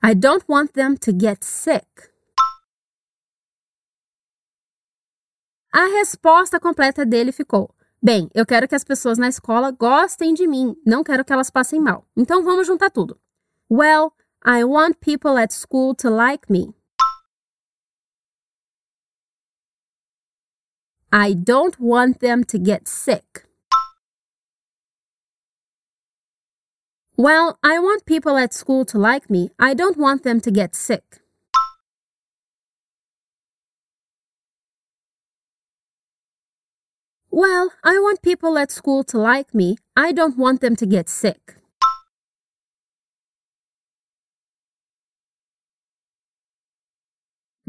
I 0.03 0.13
don't 0.13 0.47
want 0.47 0.73
them 0.73 0.97
to 0.97 1.11
get 1.11 1.43
sick. 1.43 2.11
A 5.77 5.87
resposta 5.87 6.57
completa 6.57 7.05
dele 7.05 7.33
ficou: 7.33 7.69
Bem, 8.01 8.29
eu 8.33 8.45
quero 8.45 8.65
que 8.65 8.75
as 8.75 8.85
pessoas 8.85 9.17
na 9.17 9.27
escola 9.27 9.71
gostem 9.71 10.33
de 10.33 10.47
mim, 10.47 10.73
não 10.85 11.03
quero 11.03 11.25
que 11.25 11.33
elas 11.33 11.49
passem 11.49 11.81
mal. 11.81 12.07
Então 12.15 12.45
vamos 12.45 12.65
juntar 12.65 12.89
tudo. 12.89 13.19
Well, 13.69 14.13
I 14.41 14.63
want 14.63 15.01
people 15.01 15.37
at 15.37 15.53
school 15.53 15.93
to 15.95 16.09
like 16.09 16.49
me. 16.49 16.73
I 21.11 21.35
don't 21.35 21.77
want 21.77 22.19
them 22.19 22.45
to 22.45 22.57
get 22.57 22.87
sick. 22.87 23.45
Well, 27.17 27.57
I 27.61 27.79
want 27.79 28.05
people 28.05 28.37
at 28.37 28.53
school 28.53 28.85
to 28.85 28.97
like 28.97 29.29
me. 29.29 29.51
I 29.59 29.75
don't 29.75 29.97
want 29.97 30.23
them 30.23 30.39
to 30.39 30.51
get 30.51 30.73
sick. 30.73 31.24
Well, 37.35 37.71
I 37.83 37.99
want 37.99 38.21
people 38.21 38.57
at 38.57 38.71
school 38.71 39.03
to 39.11 39.17
like 39.17 39.53
me. 39.53 39.75
I 39.93 40.13
don't 40.13 40.37
want 40.37 40.61
them 40.61 40.73
to 40.77 40.85
get 40.85 41.09
sick. 41.09 41.57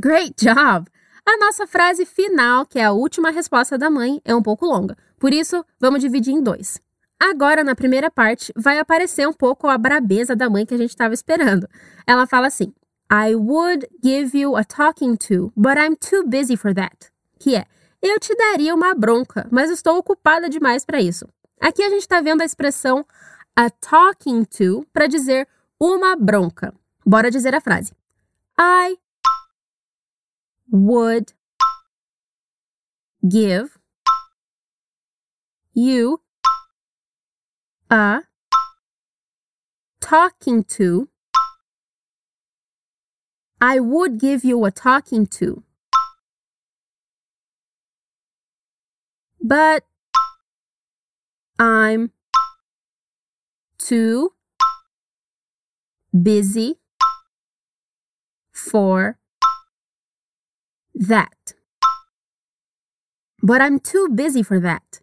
Great 0.01 0.37
job! 0.37 0.87
A 1.27 1.37
nossa 1.39 1.67
frase 1.67 2.07
final, 2.07 2.65
que 2.65 2.79
é 2.79 2.85
a 2.85 2.93
última 2.93 3.33
resposta 3.33 3.77
da 3.77 3.91
mãe, 3.91 4.23
é 4.25 4.33
um 4.37 4.41
pouco 4.41 4.65
longa. 4.65 4.97
Por 5.19 5.35
isso, 5.35 5.65
vamos 5.81 6.01
dividir 6.01 6.33
em 6.33 6.41
dois. 6.41 6.81
Agora, 7.19 7.65
na 7.65 7.75
primeira 7.75 8.09
parte, 8.09 8.53
vai 8.55 8.79
aparecer 8.79 9.27
um 9.27 9.33
pouco 9.33 9.67
a 9.67 9.77
brabeza 9.77 10.37
da 10.37 10.49
mãe 10.49 10.65
que 10.65 10.75
a 10.75 10.79
gente 10.79 10.91
estava 10.91 11.13
esperando. 11.13 11.69
Ela 12.07 12.25
fala 12.25 12.47
assim: 12.47 12.73
I 13.11 13.35
would 13.35 13.89
give 14.01 14.39
you 14.39 14.55
a 14.55 14.63
talking 14.63 15.17
to, 15.17 15.53
but 15.57 15.77
I'm 15.77 15.97
too 15.97 16.23
busy 16.25 16.57
for 16.57 16.73
that. 16.73 17.11
Que 17.41 17.57
é, 17.57 17.67
eu 18.07 18.21
te 18.21 18.35
daria 18.35 18.75
uma 18.75 18.95
bronca, 18.95 19.49
mas 19.51 19.71
estou 19.71 19.97
ocupada 19.99 20.49
demais 20.49 20.85
para 20.85 21.01
isso. 21.01 21.29
Aqui 21.61 21.83
a 21.83 21.89
gente 21.89 22.03
está 22.03 22.21
vendo 22.21 22.43
a 22.43 22.45
expressão 22.45 23.07
a 23.55 23.71
talking 23.71 24.45
to 24.45 24.87
para 24.93 25.07
dizer 25.07 25.49
uma 25.81 26.15
bronca. 26.15 26.75
Bora 27.05 27.31
dizer 27.31 27.55
a 27.55 27.61
frase. 27.61 27.95
I 28.59 28.97
would 30.71 31.33
give 33.23 33.71
you 35.75 36.21
a 37.91 38.23
talking 40.01 40.63
to. 40.63 41.09
I 43.61 43.81
would 43.81 44.19
give 44.19 44.47
you 44.47 44.65
a 44.65 44.71
talking 44.71 45.27
to. 45.39 45.66
But 49.49 49.85
I'm 51.57 52.11
too 53.79 54.33
busy 56.11 56.81
for 58.53 59.21
that. 60.97 61.55
But 63.41 63.61
I'm 63.61 63.79
too 63.79 64.09
busy 64.13 64.43
for 64.43 64.59
that. 64.59 64.99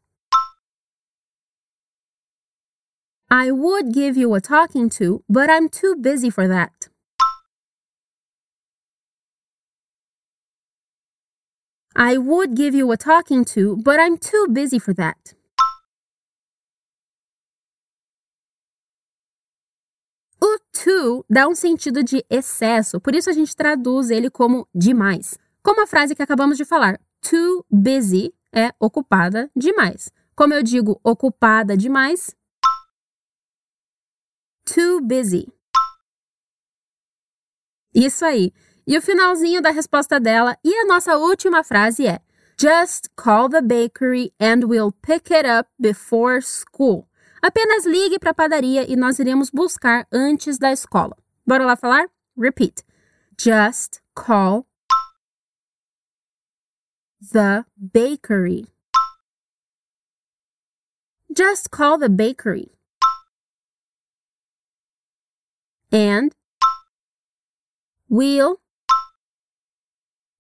I 3.32 3.50
would 3.50 3.94
give 3.94 4.18
you 4.18 4.34
a 4.34 4.42
talking 4.42 4.90
to, 5.00 5.24
but 5.30 5.50
I'm 5.50 5.70
too 5.70 5.96
busy 5.96 6.30
for 6.30 6.50
that. 6.50 6.90
I 11.96 12.18
would 12.18 12.56
give 12.56 12.76
you 12.76 12.92
a 12.92 12.98
talking 12.98 13.44
to, 13.54 13.78
but 13.78 14.00
I'm 14.00 14.18
too 14.18 14.48
busy 14.50 14.80
for 14.80 14.94
that. 14.96 15.36
O 20.42 20.58
too 20.74 21.26
dá 21.30 21.48
um 21.48 21.56
sentido 21.56 22.04
de 22.04 22.26
excesso, 22.30 23.00
por 23.00 23.16
isso 23.16 23.30
a 23.30 23.34
gente 23.34 23.56
traduz 23.56 24.10
ele 24.10 24.30
como 24.30 24.68
demais. 24.76 25.38
Como 25.62 25.82
a 25.82 25.88
frase 25.88 26.16
que 26.16 26.22
acabamos 26.22 26.58
de 26.58 26.66
falar, 26.66 27.00
too 27.22 27.66
busy 27.72 28.34
é 28.54 28.72
ocupada 28.80 29.50
demais. 29.56 30.12
Como 30.36 30.54
eu 30.54 30.62
digo 30.62 31.00
ocupada 31.04 31.78
demais, 31.78 32.36
Too 34.66 35.02
busy. 35.02 35.52
Isso 37.94 38.26
aí. 38.26 38.54
E 38.86 38.98
o 38.98 39.02
finalzinho 39.02 39.62
da 39.62 39.70
resposta 39.70 40.20
dela 40.20 40.58
e 40.64 40.74
a 40.74 40.86
nossa 40.86 41.18
última 41.18 41.64
frase 41.64 42.06
é: 42.08 42.20
Just 42.60 43.10
call 43.16 43.50
the 43.50 43.62
bakery 43.62 44.34
and 44.40 44.66
we'll 44.66 44.92
pick 44.92 45.32
it 45.32 45.48
up 45.48 45.70
before 45.80 46.42
school. 46.42 47.08
Apenas 47.42 47.86
ligue 47.86 48.20
para 48.20 48.32
a 48.32 48.34
padaria 48.34 48.90
e 48.90 48.96
nós 48.96 49.20
iremos 49.20 49.50
buscar 49.50 50.08
antes 50.12 50.58
da 50.58 50.72
escola. 50.72 51.16
Bora 51.46 51.66
lá 51.66 51.76
falar? 51.76 52.10
Repeat. 52.38 52.84
Just 53.40 54.02
call 54.16 54.66
the 57.32 57.66
bakery. 57.76 58.68
Just 61.36 61.70
call 61.70 61.98
the 61.98 62.10
bakery. 62.10 62.74
and 65.94 66.34
will. 68.10 68.63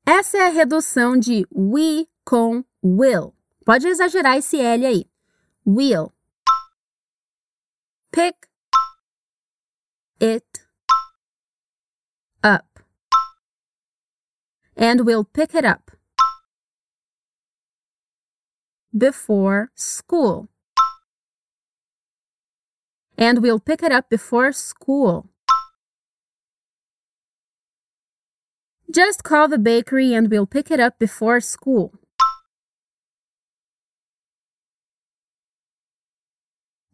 Essa 0.05 0.37
é 0.37 0.47
a 0.47 0.49
redução 0.49 1.17
de 1.17 1.47
we 1.49 2.09
com 2.25 2.63
will. 2.83 3.33
Pode 3.65 3.87
exagerar 3.87 4.37
esse 4.37 4.59
L 4.59 4.85
aí. 4.85 5.09
Will. 5.65 6.11
Pick 8.11 8.35
it 10.19 10.67
up. 12.43 12.83
And 14.75 15.05
we'll 15.05 15.23
pick 15.23 15.55
it 15.55 15.65
up 15.65 15.91
before 18.91 19.71
school. 19.73 20.49
And 23.17 23.39
we'll 23.41 23.59
pick 23.59 23.81
it 23.83 23.93
up 23.93 24.09
before 24.09 24.51
school. 24.51 25.32
Just 28.93 29.23
call 29.23 29.47
the 29.47 29.57
bakery 29.57 30.13
and 30.13 30.29
we'll 30.29 30.45
pick 30.45 30.69
it 30.69 30.79
up 30.79 30.99
before 30.99 31.41
school. 31.41 31.93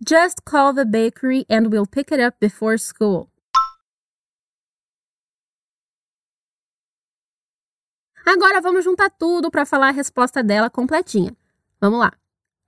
Just 0.01 0.45
call 0.45 0.71
the 0.71 0.85
bakery 0.85 1.45
and 1.49 1.73
we'll 1.73 1.85
pick 1.85 2.09
it 2.13 2.21
up 2.21 2.39
before 2.39 2.77
school. 2.77 3.29
Agora 8.25 8.61
vamos 8.61 8.85
juntar 8.85 9.09
tudo 9.19 9.51
para 9.51 9.65
falar 9.65 9.89
a 9.89 9.97
resposta 9.97 10.41
dela 10.41 10.69
completinha. 10.69 11.35
Vamos 11.81 11.99
lá. 11.99 12.13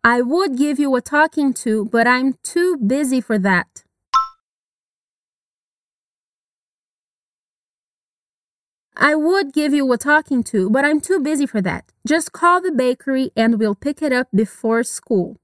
I 0.04 0.22
would 0.22 0.58
give 0.58 0.78
you 0.78 0.94
a 0.98 1.02
talking 1.02 1.54
to, 1.64 1.86
but 1.86 2.06
I'm 2.06 2.34
too 2.44 2.76
busy 2.76 3.22
for 3.22 3.40
that. 3.40 3.86
I 9.04 9.16
would 9.16 9.52
give 9.52 9.74
you 9.74 9.92
a 9.92 9.98
talking 9.98 10.44
to, 10.44 10.70
but 10.70 10.86
I'm 10.86 11.02
too 11.02 11.20
busy 11.20 11.48
for 11.48 11.60
that. 11.64 11.92
Just 12.08 12.34
call 12.34 12.62
the 12.62 12.72
bakery 12.72 13.32
and 13.36 13.58
we'll 13.58 13.74
pick 13.74 14.00
it 14.00 14.14
up 14.14 14.28
before 14.32 14.84
school. 14.84 15.38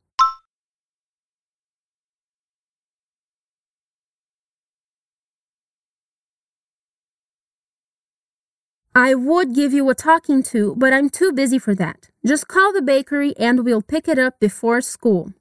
I 8.93 9.15
would 9.15 9.55
give 9.55 9.73
you 9.73 9.89
a 9.89 9.95
talking 9.95 10.43
to, 10.53 10.75
but 10.77 10.93
I'm 10.93 11.09
too 11.09 11.31
busy 11.31 11.57
for 11.57 11.73
that. 11.75 12.09
Just 12.23 12.47
call 12.47 12.71
the 12.71 12.83
bakery 12.83 13.35
and 13.37 13.65
we'll 13.65 13.81
pick 13.81 14.07
it 14.07 14.19
up 14.19 14.39
before 14.39 14.81
school. 14.81 15.33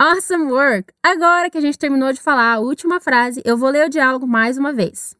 Awesome 0.00 0.48
work! 0.48 0.94
Agora 1.02 1.50
que 1.50 1.58
a 1.58 1.60
gente 1.60 1.76
terminou 1.76 2.12
de 2.12 2.20
falar 2.20 2.54
a 2.54 2.60
última 2.60 3.00
frase, 3.00 3.42
eu 3.44 3.56
vou 3.56 3.68
ler 3.68 3.86
o 3.86 3.90
diálogo 3.90 4.28
mais 4.28 4.56
uma 4.56 4.72
vez. 4.72 5.16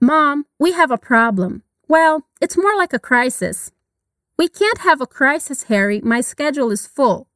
Mom, 0.00 0.44
we 0.60 0.70
have 0.70 0.92
a 0.92 0.96
problem. 0.96 1.60
Well, 1.88 2.22
it's 2.40 2.56
more 2.56 2.76
like 2.76 2.94
a 2.94 3.00
crisis. 3.00 3.72
We 4.38 4.48
can't 4.48 4.86
have 4.86 5.02
a 5.02 5.08
crisis, 5.08 5.64
Harry. 5.64 6.00
My 6.04 6.22
schedule 6.22 6.70
is 6.70 6.86
full. 6.86 7.26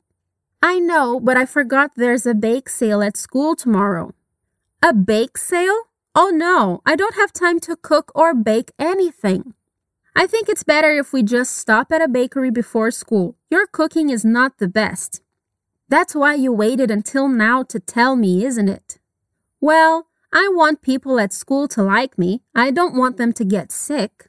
I 0.63 0.79
know, 0.79 1.19
but 1.19 1.37
I 1.37 1.45
forgot 1.45 1.91
there's 1.97 2.25
a 2.25 2.35
bake 2.35 2.69
sale 2.69 3.03
at 3.03 3.17
school 3.17 3.57
tomorrow. 3.57 4.15
A 4.81 4.95
bake 4.95 5.39
sale? 5.39 5.89
Oh 6.15 6.31
no, 6.31 6.83
I 6.87 6.95
don't 6.95 7.17
have 7.17 7.33
time 7.33 7.59
to 7.67 7.75
cook 7.75 8.13
or 8.15 8.33
bake 8.33 8.71
anything. 8.79 9.55
I 10.15 10.29
think 10.29 10.49
it's 10.49 10.63
better 10.63 10.97
if 10.97 11.13
we 11.13 11.25
just 11.25 11.59
stop 11.59 11.91
at 11.91 12.01
a 12.01 12.07
bakery 12.07 12.53
before 12.53 12.93
school. 12.93 13.35
Your 13.51 13.67
cooking 13.67 14.09
is 14.09 14.25
not 14.25 14.59
the 14.59 14.69
best. 14.69 15.21
That's 15.89 16.17
why 16.17 16.35
you 16.35 16.53
waited 16.53 16.91
until 16.91 17.29
now 17.29 17.63
to 17.65 17.79
tell 17.79 18.17
me, 18.17 18.45
isn't 18.45 18.69
it? 18.69 18.99
Well, 19.61 20.09
I 20.33 20.49
want 20.53 20.83
people 20.83 21.21
at 21.21 21.33
school 21.33 21.69
to 21.69 21.83
like 21.83 22.19
me. 22.19 22.43
I 22.55 22.73
don't 22.73 22.97
want 22.97 23.19
them 23.19 23.33
to 23.35 23.45
get 23.45 23.71
sick. 23.71 24.29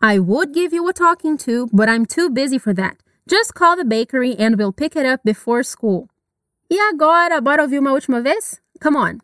I 0.00 0.18
would 0.18 0.54
give 0.54 0.72
you 0.72 0.88
a 0.88 0.94
talking 0.94 1.36
to, 1.38 1.68
but 1.72 1.88
I'm 1.88 2.06
too 2.06 2.30
busy 2.30 2.58
for 2.58 2.72
that. 2.74 2.96
Just 3.28 3.54
call 3.54 3.76
the 3.76 3.84
bakery 3.84 4.34
and 4.36 4.56
we'll 4.56 4.72
pick 4.72 4.96
it 4.96 5.04
up 5.04 5.20
before 5.22 5.62
school. 5.62 6.08
E 6.70 6.78
agora, 6.78 7.40
bora 7.42 7.62
ouvir 7.62 7.78
uma 7.78 7.92
última 7.92 8.22
vez? 8.22 8.60
Come 8.80 8.96
on. 8.96 9.20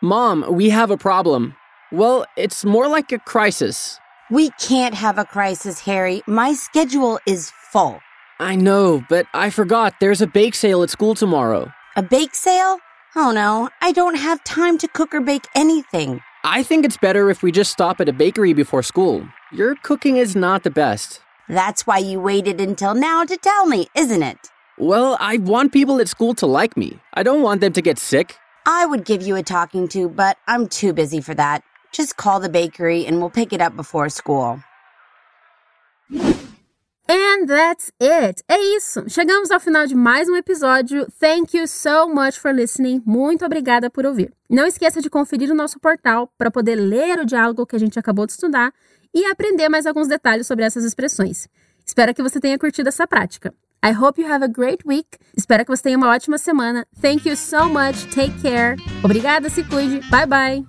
Mom, 0.00 0.44
we 0.50 0.70
have 0.70 0.90
a 0.90 0.96
problem. 0.96 1.54
Well, 1.92 2.24
it's 2.36 2.64
more 2.64 2.88
like 2.88 3.12
a 3.12 3.18
crisis. 3.18 3.98
We 4.30 4.50
can't 4.58 4.94
have 4.94 5.18
a 5.18 5.24
crisis, 5.24 5.80
Harry. 5.80 6.22
My 6.26 6.54
schedule 6.54 7.18
is 7.26 7.52
full. 7.70 8.00
I 8.40 8.56
know, 8.56 9.04
but 9.08 9.26
I 9.32 9.50
forgot 9.50 9.94
there's 10.00 10.20
a 10.20 10.26
bake 10.26 10.56
sale 10.56 10.82
at 10.82 10.90
school 10.90 11.14
tomorrow. 11.14 11.72
A 11.96 12.02
bake 12.02 12.34
sale? 12.34 12.78
Oh 13.14 13.30
no, 13.30 13.70
I 13.80 13.92
don't 13.92 14.16
have 14.16 14.42
time 14.42 14.76
to 14.78 14.88
cook 14.88 15.14
or 15.14 15.20
bake 15.20 15.46
anything. 15.54 16.20
I 16.42 16.64
think 16.64 16.84
it's 16.84 16.96
better 16.96 17.30
if 17.30 17.44
we 17.44 17.52
just 17.52 17.70
stop 17.70 18.00
at 18.00 18.08
a 18.08 18.12
bakery 18.12 18.52
before 18.52 18.82
school. 18.82 19.26
Your 19.52 19.76
cooking 19.76 20.16
is 20.16 20.34
not 20.34 20.64
the 20.64 20.70
best. 20.70 21.20
That's 21.48 21.86
why 21.86 21.98
you 21.98 22.18
waited 22.20 22.60
until 22.60 22.94
now 22.94 23.24
to 23.24 23.36
tell 23.36 23.66
me, 23.66 23.86
isn't 23.94 24.22
it? 24.22 24.50
Well, 24.78 25.16
I 25.20 25.36
want 25.36 25.72
people 25.72 26.00
at 26.00 26.08
school 26.08 26.34
to 26.34 26.46
like 26.46 26.76
me. 26.76 26.98
I 27.14 27.22
don't 27.22 27.42
want 27.42 27.60
them 27.60 27.72
to 27.74 27.82
get 27.82 28.00
sick. 28.00 28.36
I 28.66 28.84
would 28.84 29.04
give 29.04 29.22
you 29.22 29.36
a 29.36 29.42
talking 29.44 29.86
to, 29.88 30.08
but 30.08 30.38
I'm 30.48 30.66
too 30.66 30.92
busy 30.92 31.20
for 31.20 31.34
that. 31.34 31.62
Just 31.92 32.16
call 32.16 32.40
the 32.40 32.48
bakery 32.48 33.06
and 33.06 33.20
we'll 33.20 33.30
pick 33.30 33.52
it 33.52 33.60
up 33.60 33.76
before 33.76 34.08
school. 34.08 34.60
And 37.44 37.46
that's 37.46 37.92
it. 38.00 38.42
É 38.48 38.58
isso. 38.76 39.04
Chegamos 39.06 39.50
ao 39.50 39.60
final 39.60 39.86
de 39.86 39.94
mais 39.94 40.30
um 40.30 40.36
episódio. 40.36 41.06
Thank 41.20 41.54
you 41.54 41.68
so 41.68 42.08
much 42.08 42.38
for 42.38 42.54
listening. 42.54 43.02
Muito 43.04 43.44
obrigada 43.44 43.90
por 43.90 44.06
ouvir. 44.06 44.32
Não 44.48 44.66
esqueça 44.66 45.02
de 45.02 45.10
conferir 45.10 45.50
o 45.50 45.54
nosso 45.54 45.78
portal 45.78 46.32
para 46.38 46.50
poder 46.50 46.76
ler 46.76 47.18
o 47.18 47.26
diálogo 47.26 47.66
que 47.66 47.76
a 47.76 47.78
gente 47.78 47.98
acabou 47.98 48.24
de 48.24 48.32
estudar 48.32 48.72
e 49.12 49.26
aprender 49.26 49.68
mais 49.68 49.84
alguns 49.84 50.08
detalhes 50.08 50.46
sobre 50.46 50.64
essas 50.64 50.84
expressões. 50.84 51.46
Espero 51.84 52.14
que 52.14 52.22
você 52.22 52.40
tenha 52.40 52.58
curtido 52.58 52.88
essa 52.88 53.06
prática. 53.06 53.52
I 53.84 53.92
hope 53.92 54.18
you 54.18 54.26
have 54.26 54.42
a 54.42 54.48
great 54.48 54.82
week. 54.86 55.18
Espero 55.36 55.66
que 55.66 55.70
você 55.70 55.82
tenha 55.82 55.98
uma 55.98 56.08
ótima 56.08 56.38
semana. 56.38 56.86
Thank 57.02 57.28
you 57.28 57.36
so 57.36 57.68
much. 57.68 58.06
Take 58.14 58.40
care. 58.40 58.76
Obrigada, 59.02 59.50
se 59.50 59.62
cuide. 59.64 60.00
Bye 60.08 60.26
bye. 60.26 60.64